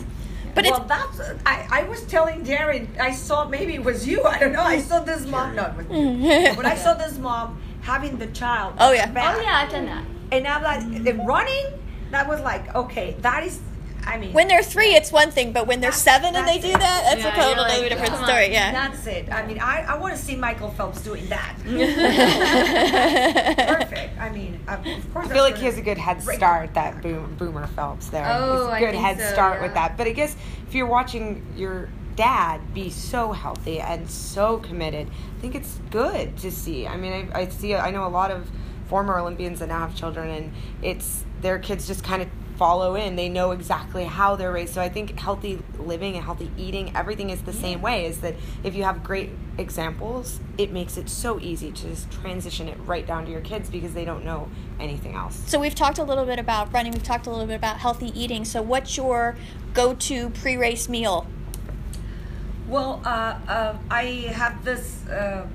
But 0.53 0.65
well, 0.65 0.85
that's. 0.87 1.19
I, 1.45 1.67
I 1.69 1.83
was 1.83 2.03
telling 2.05 2.45
Darren. 2.45 2.87
I 2.97 3.11
saw 3.11 3.45
maybe 3.45 3.73
it 3.75 3.83
was 3.83 4.07
you. 4.07 4.23
I 4.23 4.39
don't 4.39 4.53
know. 4.53 4.61
I 4.61 4.79
saw 4.79 5.01
this 5.01 5.25
mom. 5.27 5.53
No, 5.55 5.65
it 5.65 5.75
was 5.75 5.87
you. 5.89 6.55
But 6.55 6.65
I 6.65 6.75
saw 6.75 6.93
this 6.93 7.17
mom 7.17 7.61
having 7.81 8.17
the 8.17 8.27
child. 8.27 8.75
Oh, 8.79 8.93
yeah. 8.93 9.05
back. 9.07 9.35
Oh 9.37 9.41
yeah, 9.41 9.57
I've 9.63 9.69
done 9.69 9.85
that. 9.87 10.05
And 10.31 10.47
I'm 10.47 10.63
like, 10.63 11.03
the 11.03 11.13
running. 11.25 11.65
That 12.11 12.27
was 12.27 12.41
like, 12.41 12.73
okay, 12.75 13.15
that 13.21 13.43
is. 13.43 13.59
I 14.07 14.19
mean, 14.19 14.33
when 14.33 14.47
they're 14.47 14.61
three, 14.61 14.93
it's 14.93 15.11
one 15.11 15.31
thing, 15.31 15.51
but 15.51 15.65
when 15.65 15.81
they're 15.81 15.89
That's- 15.89 16.03
seven 16.03 16.35
and 16.35 16.47
they 16.47 16.59
that's 16.59 16.65
do 16.65 16.71
that, 16.73 17.03
that's 17.09 17.21
Yeah, 17.23 17.33
a 17.33 17.35
totally 17.55 17.79
you're 17.81 17.89
like, 17.89 17.99
different 18.07 18.23
story. 18.23 18.51
Yeah. 18.51 18.71
That's 18.71 19.07
it. 19.07 19.31
I 19.31 19.43
mean, 19.47 19.57
I, 19.59 19.81
I 19.81 19.97
want 19.97 20.13
to 20.15 20.21
see 20.21 20.35
Michael 20.35 20.69
Phelps 20.69 21.01
doing 21.01 21.25
that. 21.29 21.55
Perfect. 22.85 24.19
I 24.19 24.29
mean, 24.29 24.59
uh, 24.67 24.77
of 24.85 25.13
course. 25.13 25.27
I 25.27 25.33
feel 25.33 25.43
like 25.43 25.57
he 25.57 25.65
has 25.65 25.77
a 25.77 25.81
good 25.81 25.97
head 25.97 26.21
start, 26.21 26.73
that 26.75 27.01
boom, 27.01 27.35
Boomer 27.39 27.65
Phelps 27.67 28.09
there. 28.09 28.25
Oh, 28.29 28.65
He's 28.65 28.67
a 28.67 28.71
I 28.73 28.79
good 28.79 28.91
think 28.91 29.03
head 29.03 29.17
so, 29.19 29.33
start 29.33 29.57
yeah. 29.57 29.63
with 29.63 29.73
that. 29.73 29.97
But 29.97 30.05
I 30.07 30.11
guess 30.11 30.35
if 30.67 30.75
you're 30.75 30.85
watching 30.85 31.43
your 31.55 31.89
dad 32.15 32.61
be 32.73 32.89
so 32.89 33.31
healthy 33.31 33.79
and 33.79 34.09
so 34.09 34.57
committed, 34.59 35.07
I 35.37 35.41
think 35.41 35.55
it's 35.55 35.79
good 35.89 36.37
to 36.37 36.51
see. 36.51 36.85
I 36.87 36.95
mean, 36.97 37.29
I, 37.33 37.39
I 37.41 37.47
see, 37.49 37.75
I 37.75 37.89
know 37.91 38.05
a 38.05 38.09
lot 38.09 38.29
of 38.31 38.47
former 38.87 39.17
Olympians 39.17 39.59
that 39.59 39.67
now 39.69 39.79
have 39.79 39.95
children, 39.95 40.29
and 40.29 40.53
it's 40.83 41.23
their 41.45 41.59
kids 41.59 41.85
just 41.85 42.03
kind 42.03 42.23
of 42.23 42.29
follow 42.57 42.95
in. 42.95 43.15
They 43.15 43.29
know 43.29 43.51
exactly 43.51 44.05
how 44.05 44.35
they're 44.35 44.51
raised. 44.51 44.73
So 44.73 44.81
I 44.81 44.89
think 44.89 45.19
healthy 45.19 45.61
living 45.77 46.15
and 46.15 46.25
healthy 46.25 46.49
eating, 46.57 46.91
everything 46.95 47.29
is 47.29 47.43
the 47.43 47.53
same 47.53 47.83
way. 47.83 48.07
Is 48.07 48.21
that 48.21 48.33
if 48.63 48.73
you 48.73 48.83
have 48.83 49.03
great 49.03 49.29
examples, 49.59 50.39
it 50.57 50.71
makes 50.71 50.97
it 50.97 51.07
so 51.07 51.39
easy 51.39 51.71
to 51.71 51.89
just 51.89 52.09
transition 52.09 52.67
it 52.67 52.77
right 52.85 53.05
down 53.05 53.25
to 53.25 53.31
your 53.31 53.41
kids 53.41 53.69
because 53.69 53.93
they 53.93 54.05
don't 54.05 54.25
know 54.25 54.49
anything 54.79 55.13
else. 55.13 55.39
So 55.45 55.59
we've 55.59 55.75
talked 55.75 55.99
a 55.99 56.03
little 56.03 56.25
bit 56.25 56.39
about 56.39 56.73
running. 56.73 56.93
We've 56.93 57.03
talked 57.03 57.27
a 57.27 57.29
little 57.29 57.45
bit 57.45 57.57
about 57.57 57.77
healthy 57.77 58.11
eating. 58.19 58.43
So 58.43 58.63
what's 58.63 58.97
your 58.97 59.35
go-to 59.75 60.31
pre-race 60.31 60.89
meal? 60.89 61.27
Well, 62.67 63.01
uh, 63.05 63.37
uh, 63.47 63.77
I 63.91 64.03
have 64.33 64.65
this 64.65 65.05
uh, 65.07 65.45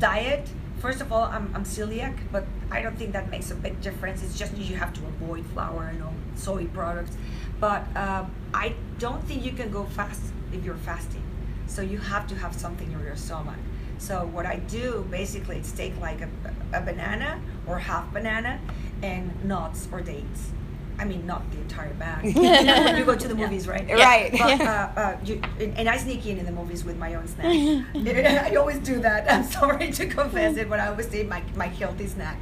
diet. 0.00 0.48
First 0.78 1.00
of 1.00 1.10
all, 1.10 1.24
I'm, 1.24 1.50
I'm 1.54 1.64
celiac, 1.64 2.16
but 2.30 2.44
I 2.70 2.82
don't 2.82 2.96
think 2.96 3.12
that 3.12 3.30
makes 3.30 3.50
a 3.50 3.54
big 3.54 3.80
difference. 3.80 4.22
It's 4.22 4.38
just 4.38 4.56
you 4.56 4.76
have 4.76 4.92
to 4.94 5.00
avoid 5.06 5.46
flour 5.46 5.84
and 5.84 6.02
all 6.02 6.12
soy 6.34 6.66
products. 6.66 7.16
But 7.58 7.84
uh, 7.96 8.26
I 8.52 8.74
don't 8.98 9.24
think 9.24 9.44
you 9.44 9.52
can 9.52 9.70
go 9.70 9.84
fast 9.84 10.20
if 10.52 10.64
you're 10.64 10.76
fasting. 10.76 11.22
So 11.66 11.82
you 11.82 11.98
have 11.98 12.26
to 12.28 12.34
have 12.34 12.54
something 12.54 12.90
in 12.92 13.00
your 13.00 13.16
stomach. 13.16 13.56
So 13.98 14.26
what 14.26 14.44
I 14.44 14.56
do 14.56 15.06
basically 15.10 15.58
is 15.58 15.72
take 15.72 15.98
like 15.98 16.20
a, 16.20 16.28
a 16.72 16.80
banana 16.82 17.40
or 17.66 17.78
half 17.78 18.12
banana 18.12 18.60
and 19.02 19.44
nuts 19.44 19.88
or 19.90 20.02
dates. 20.02 20.50
I 20.98 21.04
mean, 21.04 21.26
not 21.26 21.50
the 21.50 21.58
entire 21.58 21.92
bag. 21.94 22.24
you 22.36 22.42
know, 22.42 22.96
you 22.96 23.04
go 23.04 23.14
to 23.14 23.28
the 23.28 23.34
movies, 23.34 23.68
right? 23.68 23.86
Right. 23.88 24.32
But, 24.32 24.60
uh, 24.60 24.64
uh, 24.96 25.16
you, 25.24 25.40
and, 25.60 25.76
and 25.76 25.88
I 25.88 25.96
sneak 25.96 26.26
in 26.26 26.38
in 26.38 26.46
the 26.46 26.52
movies 26.52 26.84
with 26.84 26.96
my 26.96 27.14
own 27.14 27.28
snack. 27.28 27.46
I 27.94 28.56
always 28.56 28.78
do 28.78 29.00
that. 29.00 29.30
I'm 29.30 29.44
sorry 29.60 29.92
to 29.92 30.06
confess 30.06 30.56
it, 30.56 30.68
but 30.68 30.80
I 30.80 30.88
always 30.88 31.08
take 31.08 31.28
my, 31.28 31.42
my 31.54 31.66
healthy 31.66 32.06
snack. 32.06 32.38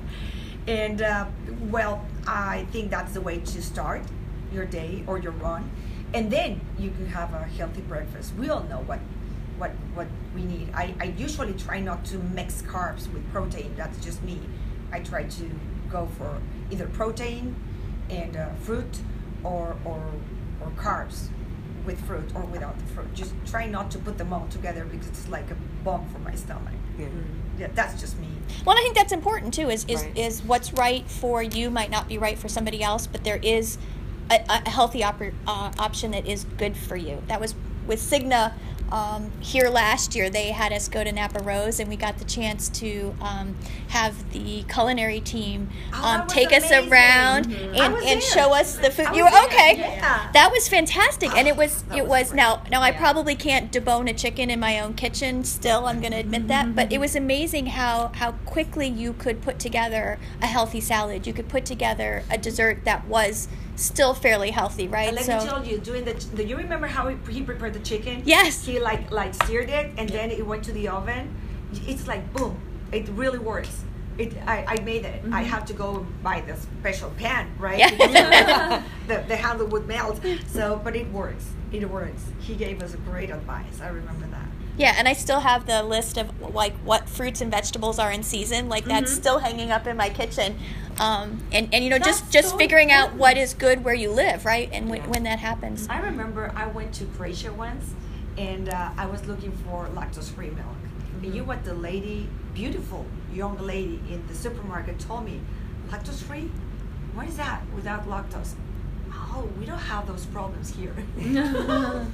And 0.67 1.03
uh, 1.03 1.27
well, 1.71 2.05
I 2.27 2.67
think 2.71 2.91
that's 2.91 3.13
the 3.13 3.21
way 3.21 3.39
to 3.39 3.63
start 3.63 4.03
your 4.53 4.65
day 4.65 5.03
or 5.07 5.19
your 5.19 5.33
run. 5.33 5.71
And 6.15 6.31
then 6.31 6.61
you 6.79 6.91
can 6.91 7.07
have 7.07 7.35
a 7.35 7.43
healthy 7.43 7.81
breakfast. 7.83 8.35
We 8.37 8.49
all 8.49 8.63
know 8.65 8.79
what 8.87 9.01
what 9.59 9.73
what 9.95 10.07
we 10.35 10.45
need. 10.45 10.69
I, 10.75 10.95
I 11.01 11.05
usually 11.17 11.55
try 11.55 11.81
not 11.81 12.05
to 12.07 12.19
mix 12.19 12.63
carbs 12.63 13.13
with 13.13 13.29
protein. 13.33 13.75
That's 13.77 14.03
just 14.05 14.23
me. 14.23 14.39
I 14.93 15.01
try 15.01 15.25
to 15.25 15.51
go 15.91 16.09
for 16.17 16.41
either 16.71 16.87
protein 16.87 17.57
and 18.11 18.37
uh, 18.37 18.49
fruit 18.63 19.01
or 19.43 19.77
or 19.85 20.03
or 20.61 20.71
carbs 20.77 21.29
with 21.85 22.01
fruit 22.07 22.31
or 22.35 22.43
without 22.45 22.79
the 22.79 22.85
fruit. 22.87 23.13
Just 23.15 23.35
try 23.47 23.67
not 23.67 23.91
to 23.91 23.99
put 23.99 24.17
them 24.19 24.33
all 24.33 24.47
together 24.49 24.85
because 24.85 25.09
it's 25.09 25.29
like 25.29 25.51
a 25.51 25.57
bomb 25.85 26.09
for 26.09 26.19
my 26.21 26.35
stomach. 26.35 26.73
Yeah. 26.99 27.07
Yeah, 27.59 27.69
that's 27.73 28.01
just 28.01 28.19
me. 28.19 28.27
Well, 28.65 28.77
I 28.77 28.81
think 28.83 28.97
that's 28.97 29.13
important 29.13 29.55
too. 29.55 29.71
Is 29.71 29.85
is, 29.87 30.03
Right. 30.03 30.19
is 30.19 30.43
what's 30.43 30.73
right 30.73 31.09
for 31.09 31.43
you 31.43 31.71
might 31.71 31.91
not 31.91 32.09
be 32.09 32.19
right 32.19 32.37
for 32.37 32.49
somebody 32.49 32.83
else, 32.83 33.07
but 33.07 33.23
there 33.23 33.39
is 33.43 33.79
a, 34.31 34.41
a 34.49 34.69
healthy 34.69 35.01
oper, 35.03 35.33
uh, 35.47 35.71
option 35.79 36.11
that 36.13 36.27
is 36.27 36.45
good 36.57 36.77
for 36.77 36.97
you. 36.97 37.23
That 37.29 37.41
was 37.41 37.55
with 37.87 38.01
Cigna 38.01 38.55
um, 38.95 39.33
here 39.41 39.69
last 39.69 40.15
year. 40.15 40.31
They 40.31 40.53
had 40.53 40.73
us 40.73 40.87
go 40.89 41.03
to 41.03 41.11
Napa 41.11 41.43
Rose, 41.43 41.81
and 41.81 41.91
we 41.91 41.97
got 41.97 42.19
the 42.19 42.25
chance 42.25 42.69
to 42.71 43.13
um, 43.21 43.57
have 43.89 44.31
the 44.33 44.63
culinary 44.73 45.21
team 45.21 45.69
Oh, 45.93 46.21
um, 46.21 46.27
take 46.29 46.53
us 46.53 46.71
amazing. 46.71 46.93
around 46.93 47.47
Mhm. 47.47 47.79
And, 47.81 47.95
and 48.05 48.23
show 48.23 48.55
us 48.55 48.77
the 48.77 48.91
food. 48.91 49.09
You 49.15 49.25
were 49.25 49.45
okay? 49.47 49.77
yeah. 49.79 50.31
That 50.33 50.51
was 50.53 50.69
fantastic, 50.69 51.35
and 51.37 51.49
it 51.49 51.57
was 51.57 51.85
it 51.95 52.07
was 52.07 52.15
was 52.15 52.33
now 52.33 52.63
now 52.71 52.81
I 52.81 52.93
probably 52.93 53.35
can't 53.35 53.73
debone 53.73 54.09
a 54.09 54.15
chicken 54.15 54.49
in 54.49 54.61
my 54.61 54.79
own 54.79 54.95
kitchen. 54.95 55.43
Still, 55.43 55.87
I'm 55.87 55.99
going 56.01 56.13
to 56.13 56.19
admit 56.19 56.47
that, 56.47 56.77
but 56.77 56.93
it 56.93 57.01
was 57.01 57.17
amazing 57.17 57.67
how 57.67 58.13
how 58.15 58.33
quickly 58.47 58.87
you 58.87 59.15
could 59.15 59.43
put 59.43 59.59
together 59.59 60.21
a 60.41 60.47
healthy 60.47 60.81
salad. 60.81 61.27
You 61.27 61.33
could 61.33 61.49
put 61.49 61.65
together 61.67 62.23
a 62.31 62.39
dessert 62.39 62.85
that 62.85 63.09
was 63.09 63.49
still 63.77 64.15
fairly 64.15 64.51
healthy, 64.51 64.89
right? 64.89 65.09
And 65.09 65.17
let 65.17 65.27
me 65.27 65.49
tell 65.49 65.65
you, 65.65 65.79
doing 65.79 66.05
the, 66.05 66.15
do 66.15 66.43
you 66.45 66.57
remember 66.57 66.87
how 66.87 67.09
he, 67.09 67.17
he 67.33 67.43
prepared 67.43 67.73
the 67.75 67.81
chicken? 67.81 68.23
Yes. 68.25 68.65
He 68.65 68.79
like 68.79 69.11
like 69.11 69.35
seared 69.47 69.69
it 69.71 69.93
and 69.97 70.09
then 70.09 70.31
it 70.31 70.47
went 70.47 70.65
to 70.65 70.73
the 70.73 70.89
oven. 70.89 71.35
It's 71.87 72.07
like 72.07 72.33
boom, 72.33 72.57
it 72.93 73.09
really 73.11 73.39
works. 73.39 73.85
It, 74.17 74.37
I, 74.47 74.65
I 74.79 74.81
made 74.85 75.05
it. 75.05 75.23
I 75.33 75.43
have 75.43 75.65
to 75.67 75.73
go 75.73 76.07
buy 76.23 76.41
the 76.43 76.57
special 76.57 77.11
pan, 77.11 77.51
right? 77.59 77.79
Yeah. 77.79 78.83
The, 79.09 79.23
the 79.29 79.37
handle 79.37 79.67
would 79.67 79.87
melt. 79.87 80.19
So, 80.47 80.81
but 80.83 80.97
it 80.97 81.11
works. 81.13 81.45
It 81.73 81.85
works. 81.91 82.23
He 82.41 82.55
gave 82.55 82.81
us 82.83 82.95
a 82.95 82.97
great 82.99 83.29
advice. 83.29 83.81
I 83.83 83.89
remember 83.89 84.27
that. 84.29 84.47
Yeah, 84.79 84.95
and 84.97 85.07
I 85.07 85.13
still 85.13 85.41
have 85.41 85.67
the 85.67 85.83
list 85.83 86.17
of 86.17 86.55
like 86.55 86.75
what 86.79 87.09
fruits 87.09 87.41
and 87.43 87.51
vegetables 87.51 87.99
are 87.99 88.11
in 88.11 88.23
season. 88.23 88.69
Like 88.69 88.85
that's 88.87 89.13
Mhm. 89.13 89.17
still 89.17 89.39
hanging 89.41 89.71
up 89.71 89.87
in 89.87 89.97
my 89.97 90.09
kitchen. 90.09 90.59
Um, 90.99 91.43
and, 91.53 91.69
and 91.73 91.85
you 91.85 91.91
know 91.91 91.99
just 91.99 92.25
That's 92.25 92.33
just 92.33 92.51
so 92.51 92.57
figuring 92.59 92.93
out 92.93 93.15
what 93.15 93.37
is 93.37 93.55
good 93.55 93.85
where 93.85 93.95
you 93.95 94.11
live, 94.11 94.45
right? 94.45 94.69
And 94.73 94.89
when, 94.89 95.01
Yeah. 95.03 95.09
when 95.09 95.23
that 95.25 95.39
happens. 95.39 95.87
I 95.89 96.01
remember 96.01 96.53
I 96.55 96.67
went 96.67 96.93
to 96.95 97.05
Croatia 97.07 97.53
once, 97.53 97.93
and 98.39 98.69
uh, 98.69 98.91
I 98.97 99.07
was 99.07 99.27
looking 99.27 99.53
for 99.53 99.87
lactose-free 99.95 100.51
milk. 100.51 100.77
And 101.23 101.35
you 101.35 101.41
know 101.41 101.49
what 101.49 101.65
the 101.65 101.75
lady, 101.75 102.29
beautiful 102.55 103.07
young 103.33 103.59
lady 103.59 104.01
in 104.11 104.25
the 104.29 104.35
supermarket, 104.35 104.99
told 105.01 105.25
me, 105.25 105.41
lactose-free? 105.91 106.51
What 107.15 107.29
is 107.29 107.37
that? 107.37 107.63
Without 107.75 108.07
lactose? 108.09 108.55
Oh, 109.13 109.49
we 109.59 109.67
don't 109.67 109.79
have 109.79 110.07
those 110.07 110.27
problems 110.27 110.75
here. 110.75 110.95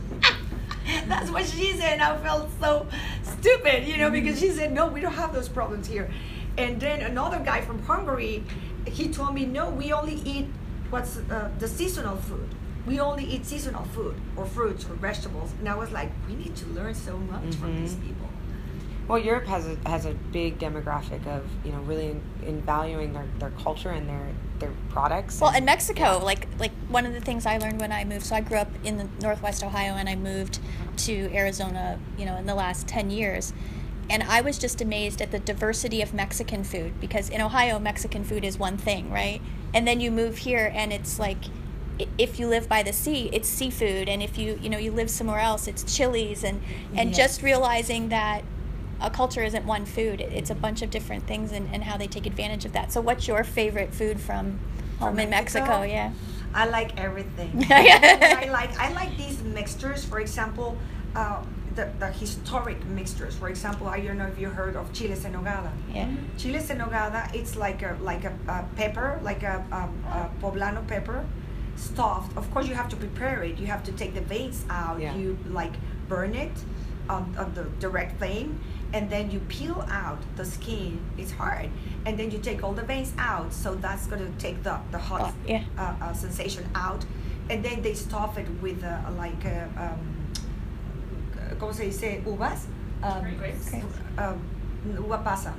That's 1.06 1.30
what 1.30 1.46
she 1.46 1.72
said. 1.72 1.94
And 1.94 2.02
I 2.02 2.16
felt 2.18 2.48
so 2.60 2.86
stupid, 3.22 3.86
you 3.86 3.96
know, 3.96 4.10
because 4.10 4.38
she 4.38 4.50
said, 4.50 4.72
no, 4.72 4.86
we 4.86 5.00
don't 5.00 5.12
have 5.12 5.32
those 5.32 5.48
problems 5.48 5.86
here. 5.86 6.10
And 6.58 6.80
then 6.80 7.00
another 7.00 7.38
guy 7.38 7.60
from 7.60 7.82
Hungary, 7.82 8.44
he 8.86 9.08
told 9.08 9.34
me, 9.34 9.44
no, 9.46 9.70
we 9.70 9.92
only 9.92 10.14
eat 10.24 10.46
what's 10.90 11.18
uh, 11.18 11.50
the 11.58 11.68
seasonal 11.68 12.16
food. 12.16 12.48
We 12.86 12.98
only 13.00 13.24
eat 13.24 13.44
seasonal 13.46 13.84
food 13.84 14.16
or 14.36 14.46
fruits 14.46 14.84
or 14.86 14.94
vegetables. 14.94 15.52
And 15.58 15.68
I 15.68 15.74
was 15.76 15.90
like, 15.92 16.10
we 16.26 16.34
need 16.34 16.56
to 16.56 16.66
learn 16.68 16.94
so 16.94 17.16
much 17.18 17.54
from 17.56 17.80
these 17.80 17.94
Mhm. 17.94 18.02
people. 18.06 18.26
Well, 19.06 19.18
Europe 19.18 19.46
has 19.46 19.66
a 19.66 19.76
has 19.88 20.06
a 20.06 20.12
big 20.30 20.58
demographic 20.60 21.26
of 21.26 21.42
you 21.64 21.72
know 21.72 21.80
really 21.80 22.10
in, 22.10 22.20
in 22.46 22.62
valuing 22.62 23.12
their, 23.12 23.26
their 23.40 23.50
culture 23.50 23.90
and 23.90 24.08
their 24.08 24.28
their 24.60 24.70
products. 24.88 25.40
Well, 25.40 25.52
in 25.54 25.64
Mexico, 25.64 26.20
like 26.24 26.46
like 26.60 26.70
one 26.88 27.04
of 27.06 27.12
the 27.12 27.20
things 27.20 27.44
I 27.44 27.58
learned 27.58 27.80
when 27.80 27.90
I 27.90 28.04
moved. 28.04 28.24
So 28.26 28.36
I 28.36 28.40
grew 28.40 28.58
up 28.58 28.70
in 28.84 28.98
the 28.98 29.08
Northwest 29.20 29.64
Ohio, 29.64 29.94
and 29.94 30.08
I 30.08 30.14
moved 30.14 30.60
to 30.98 31.12
Arizona. 31.34 31.98
You 32.16 32.24
know, 32.26 32.36
in 32.36 32.46
the 32.46 32.54
last 32.54 32.86
ten 32.86 33.10
years, 33.10 33.52
and 34.10 34.22
I 34.24 34.40
was 34.42 34.58
just 34.58 34.80
amazed 34.82 35.22
at 35.22 35.30
the 35.30 35.38
diversity 35.38 36.02
of 36.02 36.12
Mexican 36.12 36.64
food 36.64 37.00
because 37.00 37.30
in 37.30 37.40
Ohio, 37.40 37.78
Mexican 37.78 38.24
food 38.24 38.44
is 38.44 38.58
one 38.58 38.76
thing, 38.76 39.10
right? 39.10 39.40
And 39.72 39.86
then 39.88 40.00
you 40.00 40.10
move 40.10 40.38
here, 40.38 40.70
and 40.74 40.92
it's 40.92 41.18
like. 41.18 41.38
If 42.16 42.38
you 42.40 42.46
live 42.48 42.66
by 42.66 42.82
the 42.82 42.94
sea, 42.94 43.28
it's 43.30 43.46
seafood, 43.46 44.08
and 44.08 44.22
if 44.22 44.38
you 44.38 44.58
you 44.62 44.70
know 44.70 44.78
you 44.78 44.90
live 44.90 45.10
somewhere 45.10 45.38
else, 45.40 45.68
it's 45.68 45.82
chilies, 45.84 46.42
and 46.42 46.62
and 46.96 47.10
Yes. 47.10 47.16
just 47.18 47.42
realizing 47.42 48.08
that 48.08 48.42
a 49.02 49.10
culture 49.10 49.42
isn't 49.42 49.66
one 49.66 49.84
food; 49.84 50.22
it's 50.22 50.48
a 50.48 50.54
bunch 50.54 50.80
of 50.80 50.88
different 50.88 51.26
things, 51.26 51.52
and, 51.52 51.68
and 51.74 51.84
how 51.84 51.98
they 51.98 52.06
take 52.06 52.24
advantage 52.24 52.64
of 52.64 52.72
that. 52.72 52.90
So, 52.90 53.02
what's 53.02 53.28
your 53.28 53.44
favorite 53.44 53.92
food 53.92 54.18
from 54.18 54.58
home 54.98 55.18
in 55.18 55.28
Mexico? 55.28 55.66
Mexico? 55.66 55.82
Yeah. 55.82 56.12
I 56.54 56.64
like 56.70 56.98
everything. 56.98 57.66
I 57.70 58.48
like 58.50 58.78
I 58.80 58.92
like 58.94 59.14
these 59.18 59.42
mixtures. 59.42 60.02
For 60.02 60.20
example, 60.20 60.78
uh, 61.14 61.42
the, 61.74 61.88
the 61.98 62.08
historic 62.12 62.84
mixtures. 62.86 63.34
For 63.36 63.48
example, 63.48 63.86
I 63.88 64.00
don't 64.00 64.18
know 64.18 64.26
if 64.26 64.38
you 64.38 64.48
heard 64.48 64.76
of 64.76 64.92
chiles 64.92 65.24
en 65.24 65.32
nogada. 65.34 65.70
Yeah. 65.92 66.08
Chiles 66.38 66.70
en 66.70 66.78
nogada, 66.78 67.32
it's 67.34 67.56
like 67.56 67.82
a 67.82 67.96
like 68.00 68.24
a, 68.24 68.32
a 68.48 68.64
pepper, 68.76 69.20
like 69.22 69.42
a, 69.42 69.64
um, 69.72 69.92
a 70.06 70.30
poblano 70.42 70.86
pepper, 70.86 71.24
stuffed. 71.76 72.36
Of 72.36 72.50
course, 72.50 72.66
you 72.68 72.74
have 72.74 72.88
to 72.90 72.96
prepare 72.96 73.42
it. 73.42 73.58
You 73.58 73.66
have 73.66 73.82
to 73.84 73.92
take 73.92 74.14
the 74.14 74.20
veins 74.22 74.64
out. 74.68 75.00
Yeah. 75.00 75.14
You 75.14 75.38
like 75.48 75.72
burn 76.08 76.34
it 76.34 76.52
on, 77.08 77.34
on 77.38 77.54
the 77.54 77.64
direct 77.78 78.18
flame, 78.18 78.60
and 78.92 79.08
then 79.10 79.30
you 79.30 79.40
peel 79.48 79.84
out 79.90 80.18
the 80.36 80.44
skin. 80.44 81.00
It's 81.18 81.32
hard, 81.32 81.70
and 82.06 82.18
then 82.18 82.30
you 82.30 82.38
take 82.38 82.62
all 82.64 82.72
the 82.72 82.82
veins 82.84 83.12
out. 83.18 83.52
So 83.52 83.74
that's 83.76 84.06
gonna 84.06 84.30
take 84.38 84.62
the 84.62 84.78
the 84.90 84.98
hot 84.98 85.20
Oh, 85.22 85.34
yeah. 85.46 85.64
uh, 85.78 85.94
uh, 86.00 86.12
sensation 86.12 86.68
out, 86.74 87.04
and 87.48 87.64
then 87.64 87.82
they 87.82 87.94
stuff 87.94 88.38
it 88.38 88.48
with 88.60 88.82
uh, 88.84 88.98
like 89.16 89.44
uh, 89.46 89.66
um, 89.80 90.16
¿cómo 91.60 91.74
se 91.74 91.84
dice? 91.84 92.22
Uvas. 92.26 92.66
Um, 93.02 93.36
Grapes. 93.38 93.74
um, 94.18 95.04
uva 95.04 95.22
pasa. 95.22 95.54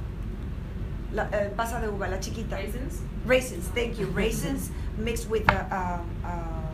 La, 1.14 1.26
uh, 1.26 1.50
pasa 1.56 1.80
de 1.80 1.88
uva, 1.88 2.08
la 2.08 2.18
chiquita. 2.18 2.56
Raisins? 2.56 3.02
Raisins, 3.26 3.68
thank 3.76 4.00
you. 4.00 4.08
Raisins 4.16 4.72
mixed 4.98 5.30
with 5.30 5.50
uh, 5.50 5.64
uh, 5.72 6.00
uh, 6.26 6.72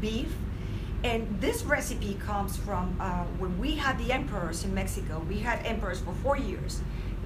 beef. 0.00 0.32
And 1.02 1.40
this 1.40 1.62
recipe 1.62 2.14
comes 2.26 2.56
from 2.58 2.96
uh, 3.00 3.24
when 3.38 3.58
we 3.58 3.72
had 3.72 3.98
the 3.98 4.12
emperors 4.12 4.64
in 4.64 4.74
Mexico. 4.74 5.24
We 5.28 5.38
had 5.38 5.64
emperors 5.64 6.00
for 6.00 6.12
four 6.22 6.36
years, 6.36 6.82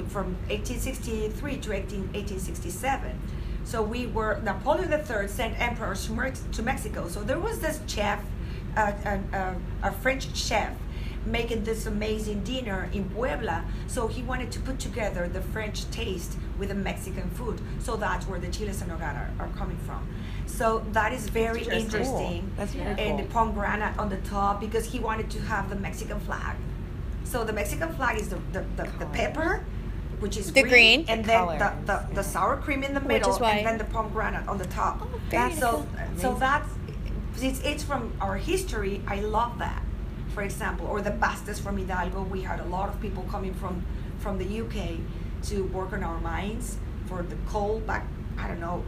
from 0.08 0.36
1863 0.48 1.56
to 1.58 1.72
18, 1.72 1.98
1867. 2.12 3.18
So 3.64 3.82
we 3.82 4.06
were 4.06 4.40
Napoleon 4.44 4.92
III 4.92 5.26
sent 5.26 5.58
emperors 5.60 6.06
to, 6.06 6.32
to 6.52 6.62
Mexico. 6.62 7.08
So 7.08 7.22
there 7.22 7.40
was 7.40 7.58
this 7.58 7.80
chef, 7.88 8.22
uh, 8.76 8.92
uh, 9.04 9.18
uh, 9.32 9.54
a 9.82 9.90
French 9.90 10.36
chef, 10.36 10.72
making 11.26 11.64
this 11.64 11.86
amazing 11.86 12.42
dinner 12.44 12.88
in 12.92 13.08
Puebla. 13.10 13.64
So 13.86 14.06
he 14.08 14.22
wanted 14.22 14.50
to 14.52 14.60
put 14.60 14.78
together 14.78 15.28
the 15.28 15.40
French 15.40 15.90
taste 15.90 16.36
with 16.58 16.68
the 16.68 16.74
Mexican 16.74 17.30
food. 17.30 17.60
So 17.80 17.96
that's 17.96 18.26
where 18.26 18.38
the 18.38 18.48
chiles 18.48 18.82
en 18.82 18.88
nogada 18.88 19.30
are, 19.38 19.46
are 19.46 19.48
coming 19.56 19.78
from. 19.78 20.06
So 20.46 20.84
that 20.92 21.12
is 21.12 21.28
very 21.28 21.64
That's 21.64 21.68
cool. 21.68 21.78
interesting. 21.80 22.50
That's 22.56 22.72
very 22.74 23.00
And 23.00 23.18
the 23.18 23.24
pomegranate 23.24 23.98
on 23.98 24.08
the 24.08 24.18
top 24.18 24.60
because 24.60 24.84
he 24.84 24.98
wanted 25.00 25.30
to 25.30 25.40
have 25.42 25.70
the 25.70 25.76
Mexican 25.76 26.20
flag. 26.20 26.56
So 27.24 27.42
the 27.44 27.52
Mexican 27.52 27.92
flag 27.94 28.18
is 28.20 28.28
the, 28.28 28.38
the, 28.52 28.64
the, 28.76 28.84
the 28.98 29.06
pepper, 29.06 29.64
which 30.20 30.36
is 30.36 30.52
The 30.52 30.62
green. 30.62 31.06
and 31.08 31.24
then 31.24 31.38
Color. 31.38 31.58
the, 31.58 31.72
the, 31.86 32.14
the 32.16 32.22
sour 32.22 32.56
cream 32.58 32.82
in 32.84 32.92
the 32.94 33.00
middle, 33.00 33.42
and 33.44 33.66
then 33.66 33.78
the 33.78 33.84
pomegranate 33.84 34.46
on 34.46 34.58
the 34.58 34.66
top. 34.66 35.00
Oh, 35.02 35.20
That's 35.30 35.58
so 35.58 35.86
so 36.18 36.28
Amazing. 36.36 36.38
that's 36.38 36.68
it's, 37.42 37.60
it's 37.62 37.82
from 37.82 38.12
our 38.20 38.36
history. 38.36 39.00
I 39.08 39.20
love 39.20 39.58
that. 39.58 39.82
For 40.34 40.42
example, 40.42 40.88
or 40.88 41.00
the 41.00 41.12
pastas 41.12 41.60
from 41.60 41.78
Hidalgo. 41.78 42.22
We 42.22 42.42
had 42.42 42.58
a 42.58 42.64
lot 42.64 42.88
of 42.88 43.00
people 43.00 43.24
coming 43.30 43.54
from 43.54 43.84
from 44.18 44.36
the 44.38 44.60
UK 44.62 44.98
to 45.44 45.64
work 45.66 45.92
on 45.92 46.02
our 46.02 46.18
mines 46.20 46.76
for 47.06 47.22
the 47.22 47.36
coal 47.46 47.78
back. 47.80 48.04
I 48.36 48.48
don't 48.48 48.60
know, 48.60 48.82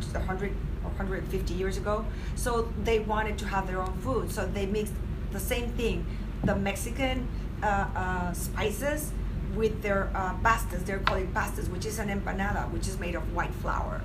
just 0.00 0.16
hundred 0.16 0.50
or 0.82 0.90
150 0.90 1.54
years 1.54 1.76
ago. 1.76 2.04
So 2.34 2.72
they 2.82 2.98
wanted 2.98 3.38
to 3.38 3.46
have 3.46 3.68
their 3.68 3.80
own 3.80 3.96
food. 3.98 4.32
So 4.32 4.44
they 4.44 4.66
mixed 4.66 4.94
the 5.30 5.38
same 5.38 5.70
thing, 5.70 6.04
the 6.42 6.56
Mexican 6.56 7.28
uh, 7.62 7.66
uh, 7.94 8.32
spices 8.32 9.12
with 9.54 9.82
their 9.82 10.10
uh, 10.14 10.34
pastas. 10.42 10.84
They're 10.84 10.98
calling 10.98 11.28
pastas, 11.32 11.68
which 11.68 11.86
is 11.86 12.00
an 12.00 12.08
empanada, 12.08 12.68
which 12.72 12.88
is 12.88 12.98
made 12.98 13.14
of 13.14 13.34
white 13.34 13.54
flour. 13.54 14.02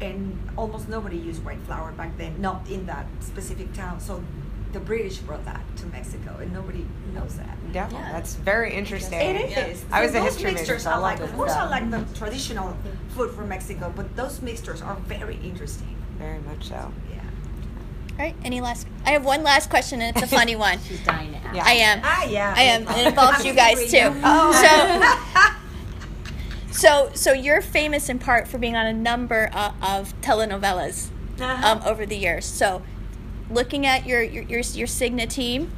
And 0.00 0.38
almost 0.56 0.88
nobody 0.88 1.18
used 1.18 1.44
white 1.44 1.60
flour 1.62 1.92
back 1.92 2.16
then, 2.16 2.40
not 2.40 2.66
in 2.70 2.86
that 2.86 3.06
specific 3.20 3.74
town. 3.74 4.00
So 4.00 4.24
the 4.72 4.80
British 4.80 5.18
brought 5.18 5.44
that 5.44 5.60
to 5.78 5.86
Mexico, 5.86 6.36
and 6.40 6.52
nobody 6.52 6.86
knows 7.14 7.36
that. 7.36 7.56
Definitely. 7.72 8.06
Yeah. 8.06 8.12
That's 8.12 8.34
very 8.34 8.72
interesting. 8.74 9.18
It 9.18 9.50
is. 9.50 9.82
Yeah. 9.82 9.96
I 9.96 10.02
was 10.02 10.10
a 10.10 10.14
those 10.14 10.24
history 10.24 10.44
major, 10.52 10.56
mixtures 10.58 10.82
so 10.84 10.90
I 10.90 10.94
I 10.94 10.98
like. 10.98 11.18
this 11.18 11.30
Of 11.30 11.36
course, 11.36 11.52
I 11.52 11.68
like 11.68 11.90
the 11.90 12.04
traditional 12.18 12.76
food 13.10 13.30
from 13.32 13.48
Mexico, 13.48 13.92
but 13.94 14.14
those 14.16 14.40
mixtures 14.42 14.80
are 14.82 14.94
very 15.06 15.36
interesting. 15.42 15.96
Very 16.18 16.38
much 16.40 16.68
so. 16.68 16.92
Yeah. 17.10 17.20
All 18.12 18.16
right. 18.26 18.36
Any 18.44 18.60
last? 18.60 18.86
I 19.06 19.10
have 19.10 19.24
one 19.24 19.42
last 19.42 19.70
question, 19.70 20.00
and 20.02 20.16
it's 20.16 20.24
a 20.30 20.34
funny 20.36 20.54
one. 20.68 20.78
She's 20.86 21.02
dying 21.04 21.32
to 21.32 21.38
ask. 21.38 21.56
Yeah. 21.56 21.64
I 21.64 21.72
am. 21.72 22.00
Ah, 22.04 22.24
yeah. 22.26 22.54
I 22.56 22.62
am. 22.62 22.86
And 22.88 23.00
it 23.00 23.06
involves 23.08 23.44
you 23.44 23.54
guys 23.54 23.90
too. 23.90 23.96
you. 23.98 24.20
Oh. 24.22 25.56
So, 26.70 26.72
so, 26.72 27.10
so 27.14 27.32
you're 27.32 27.60
famous 27.62 28.08
in 28.08 28.18
part 28.18 28.46
for 28.46 28.58
being 28.58 28.76
on 28.76 28.86
a 28.86 28.92
number 28.92 29.46
of, 29.54 29.74
of 29.82 30.20
telenovelas 30.20 31.08
Uh-huh. 31.40 31.66
um, 31.68 31.82
over 31.84 32.04
the 32.06 32.16
years. 32.16 32.44
So, 32.44 32.82
looking 33.50 33.86
at 33.86 34.06
your 34.06 34.22
your 34.22 34.44
your, 34.44 34.60
your 34.60 34.86
Cigna 34.86 35.28
team, 35.28 35.70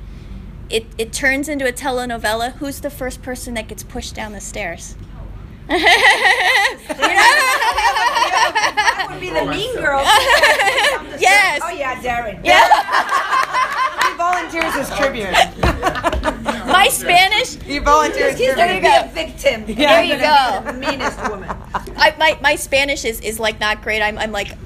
it 0.71 0.87
it 0.99 1.13
turns 1.13 1.49
into 1.49 1.67
a 1.67 1.73
telenovela. 1.73 2.53
Who's 2.55 2.81
the 2.81 2.91
first 2.91 3.23
person 3.23 3.55
that 3.55 3.69
gets 3.69 3.83
pushed 3.83 4.15
down 4.15 4.33
the 4.33 4.41
stairs? 4.41 4.97
that 5.69 5.87
would 9.11 9.21
be 9.21 9.31
the 9.31 9.45
mean 9.47 9.75
girl. 9.77 10.05
Yes. 11.19 11.61
Oh 11.63 11.71
yeah, 11.71 12.01
Darren. 12.03 12.41
Yeah. 12.45 12.67
He 14.09 14.17
volunteers 14.17 14.75
as 14.75 14.91
tribute. 14.97 15.31
My 16.67 16.89
Spanish. 16.89 17.55
He 17.63 17.79
volunteers 17.79 18.37
He's 18.39 18.55
gonna 18.55 18.81
There 18.81 18.81
be 18.81 18.87
you 18.87 18.95
a 19.05 19.09
victim. 19.13 19.67
There 19.77 20.03
you 20.03 20.17
go. 20.17 20.63
The 20.65 20.73
meanest 20.73 21.19
woman. 21.31 21.49
I, 21.97 22.15
my, 22.19 22.39
my 22.43 22.57
Spanish 22.57 23.05
is, 23.05 23.21
is 23.21 23.39
like 23.39 23.61
not 23.61 23.83
great. 23.83 24.03
I'm, 24.03 24.19
I'm 24.19 24.33
like 24.33 24.57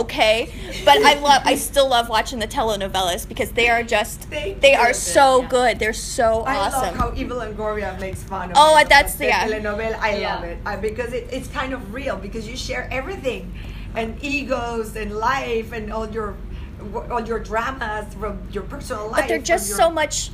okay, 0.00 0.50
but 0.84 0.98
I 1.04 1.14
love 1.14 1.42
I 1.44 1.54
still 1.56 1.88
love 1.88 2.08
watching 2.08 2.38
the 2.38 2.46
telenovelas 2.48 3.28
because 3.28 3.52
they 3.52 3.68
are 3.68 3.82
just 3.82 4.22
Thank 4.22 4.60
they 4.60 4.74
are 4.74 4.92
so 4.92 5.42
good. 5.48 5.78
They're 5.78 5.92
so 5.92 6.44
awesome. 6.46 6.80
I 6.80 6.86
love 6.88 6.96
how 6.96 7.14
Eva 7.14 7.34
Longoria 7.34 7.98
makes 8.00 8.22
fun 8.22 8.50
of 8.50 8.56
Oh, 8.58 8.76
it, 8.78 8.88
that's- 8.88 9.16
the 9.16 9.26
yeah. 9.26 9.46
telenovela. 9.48 9.98
I 9.98 10.16
Yeah. 10.18 10.34
love 10.36 10.44
it 10.44 10.58
I, 10.64 10.76
because 10.76 11.12
it, 11.12 11.28
it's 11.32 11.48
kind 11.48 11.72
of 11.72 11.92
real 11.94 12.16
because 12.16 12.48
you 12.48 12.56
share 12.56 12.88
everything, 12.90 13.52
and 13.94 14.22
egos 14.22 14.96
and 14.96 15.16
life 15.16 15.72
and 15.72 15.92
all 15.92 16.08
your 16.08 16.36
all 17.10 17.20
your 17.26 17.40
dramas 17.40 18.12
from 18.14 18.38
your 18.52 18.62
personal 18.62 19.06
life. 19.08 19.22
but 19.22 19.28
they're 19.28 19.38
just 19.38 19.70
so 19.76 19.90
much 19.90 20.30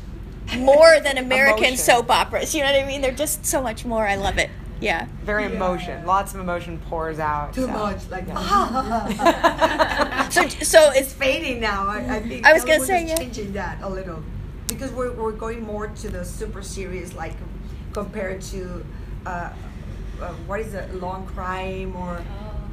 more 0.58 1.00
than 1.00 1.16
American 1.26 1.76
soap 1.76 2.10
operas. 2.10 2.54
You 2.54 2.62
know 2.62 2.70
what 2.72 2.82
I 2.82 2.86
mean? 2.86 3.00
They're 3.00 3.12
just 3.12 3.46
so 3.46 3.62
much 3.62 3.84
more. 3.86 4.06
I 4.06 4.16
love 4.16 4.36
it. 4.38 4.50
Yeah. 4.80 5.06
Very 5.22 5.44
Yeah. 5.44 5.50
emotion. 5.50 6.06
Lots 6.06 6.34
of 6.34 6.40
emotion 6.40 6.78
pours 6.88 7.18
out. 7.18 7.54
too 7.54 7.62
so. 7.62 7.66
much. 7.68 8.08
Like 8.10 8.26
So 10.32 10.48
so 10.48 10.90
it's 10.90 11.00
it's 11.00 11.12
fading 11.12 11.60
now. 11.60 11.86
I, 11.86 12.16
I 12.16 12.20
think 12.20 12.46
I 12.46 12.52
was 12.52 12.64
gonna 12.64 12.80
say, 12.84 13.04
is 13.04 13.10
yeah. 13.10 13.16
changing 13.16 13.52
that 13.52 13.80
a 13.82 13.88
little 13.88 14.22
because 14.66 14.90
we're, 14.92 15.12
we're 15.12 15.32
going 15.32 15.62
more 15.62 15.88
to 15.88 16.08
the 16.08 16.24
super 16.24 16.62
serious, 16.62 17.14
like 17.14 17.34
compared 17.92 18.40
to 18.42 18.84
uh, 19.26 19.52
uh, 20.20 20.28
what 20.46 20.60
is 20.60 20.74
it 20.74 20.94
long 20.96 21.26
crime 21.26 21.94
or 21.96 22.22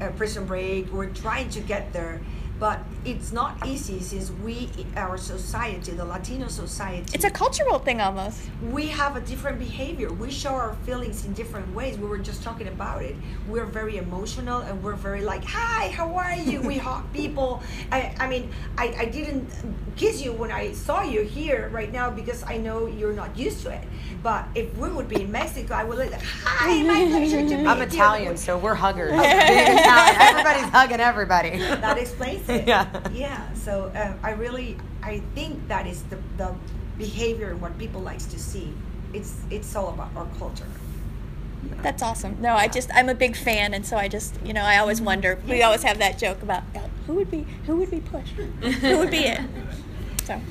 Oh. 0.01 0.05
uh, 0.05 0.11
prison 0.13 0.45
break 0.45 0.91
we're 0.91 1.09
trying 1.09 1.47
to 1.49 1.59
get 1.59 1.93
there 1.93 2.19
but 2.59 2.79
it's 3.03 3.31
not 3.31 3.65
easy 3.65 3.99
since 3.99 4.31
we 4.43 4.69
our 4.95 5.17
society 5.17 5.91
the 5.91 6.05
latino 6.05 6.47
society 6.47 7.03
it's 7.13 7.25
a 7.25 7.31
cultural 7.31 7.79
thing 7.79 7.99
almost. 7.99 8.39
we 8.71 8.87
have 8.87 9.15
a 9.15 9.21
different 9.21 9.57
behavior. 9.59 10.11
We 10.11 10.29
show 10.29 10.51
our 10.51 10.73
feelings 10.85 11.25
in 11.25 11.33
different 11.33 11.73
ways. 11.73 11.97
We 11.97 12.07
were 12.07 12.19
just 12.19 12.43
talking 12.43 12.67
about 12.67 13.01
it. 13.01 13.15
We're 13.47 13.65
very 13.65 13.97
emotional 13.97 14.59
and 14.61 14.81
we're 14.83 14.95
very 14.95 15.21
like, 15.23 15.43
hi, 15.43 15.89
how 15.89 16.13
are 16.15 16.35
you? 16.35 16.61
We 16.61 16.77
hug 16.87 17.11
people. 17.13 17.63
I, 17.91 18.13
I 18.19 18.27
mean, 18.27 18.51
I, 18.77 18.93
I 18.99 19.05
didn't 19.05 19.49
kiss 19.95 20.21
you 20.23 20.31
when 20.33 20.51
I 20.51 20.73
saw 20.73 21.01
you 21.03 21.21
here 21.21 21.69
right 21.73 21.91
now 21.91 22.09
because 22.09 22.43
I 22.43 22.57
know 22.57 22.85
you're 22.87 23.13
not 23.13 23.37
used 23.37 23.61
to 23.63 23.69
it. 23.71 23.83
But 24.23 24.45
if 24.55 24.75
we 24.77 24.89
would 24.89 25.09
be 25.09 25.21
in 25.23 25.31
Mexico, 25.31 25.73
I 25.73 25.83
would 25.83 25.97
like, 25.97 26.13
hi, 26.21 26.83
my 26.83 27.05
pleasure 27.07 27.37
to 27.37 27.57
meet 27.57 27.67
I'm 27.67 27.77
you." 27.79 27.83
Italian, 27.83 28.37
so 28.37 28.57
we're 28.57 28.75
huggers. 28.75 29.11
Being 29.11 29.21
Italian, 29.23 30.15
everybody's 30.21 30.69
hugging 30.69 30.99
everybody. 30.99 31.57
That 31.57 31.97
explains 31.97 32.47
it. 32.49 32.67
Yeah. 32.67 32.85
Yeah. 33.13 33.51
So 33.53 33.91
um, 33.95 34.19
I 34.23 34.31
really, 34.31 34.77
I 35.03 35.19
think 35.35 35.67
that 35.67 35.87
is 35.87 36.03
the, 36.03 36.17
the 36.37 36.53
behavior 36.97 37.49
and 37.51 37.61
what 37.61 37.77
people 37.77 38.01
likes 38.01 38.25
to 38.25 38.39
see. 38.39 38.73
It's 39.13 39.35
it's 39.49 39.75
all 39.75 39.89
about 39.89 40.09
our 40.15 40.27
culture. 40.39 40.65
That's 41.83 42.01
awesome. 42.01 42.37
No, 42.41 42.55
I 42.55 42.67
just 42.67 42.89
I'm 42.93 43.09
a 43.09 43.13
big 43.15 43.35
fan, 43.35 43.73
and 43.73 43.85
so 43.85 43.97
I 43.97 44.07
just 44.07 44.35
you 44.45 44.53
know 44.53 44.61
I 44.61 44.77
always 44.77 45.01
wonder. 45.01 45.37
We 45.47 45.61
always 45.63 45.83
have 45.83 45.99
that 45.99 46.17
joke 46.17 46.41
about 46.41 46.63
uh, 46.75 46.79
who 47.07 47.13
would 47.15 47.29
be 47.29 47.45
who 47.65 47.75
would 47.77 47.91
be 47.91 47.99
pushed, 47.99 48.33
who 48.33 48.97
would 48.99 49.11
be 49.11 49.25
it. 49.25 49.41
So 50.25 50.35
You 50.35 50.41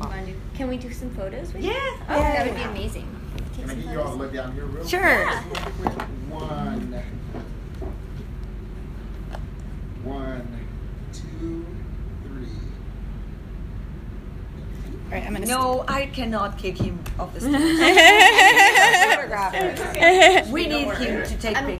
wanna 0.00 0.26
do- 0.26 0.34
Can 0.56 0.68
we 0.68 0.76
do 0.76 0.92
some 0.92 1.08
photos 1.10 1.52
with 1.54 1.62
you? 1.62 1.70
Yeah. 1.70 1.78
Oh, 2.08 2.20
that 2.20 2.46
would 2.46 2.56
be 2.56 2.62
amazing. 2.62 3.08
Can 3.54 3.64
I 3.64 3.68
some 3.74 3.80
get 3.82 3.92
you 3.92 4.00
all 4.00 4.12
to 4.12 4.14
look 4.16 4.32
down 4.32 4.52
here 4.54 4.64
real 4.66 4.86
Sure. 4.86 5.26
quick? 5.52 5.92
One. 6.30 7.02
One, 10.02 10.66
two, 11.12 11.64
three. 12.24 12.46
All 15.10 15.16
right, 15.18 15.26
I'm 15.26 15.32
gonna. 15.32 15.46
No, 15.46 15.84
I 15.88 16.06
cannot 16.06 16.56
kick 16.56 16.78
him 16.78 16.96
off 17.18 17.34
the 17.34 17.40
stage. 17.40 17.52
We 20.52 20.68
need 20.68 20.88
him 20.94 21.24
to 21.24 21.36
take 21.36 21.40
pictures. 21.40 21.56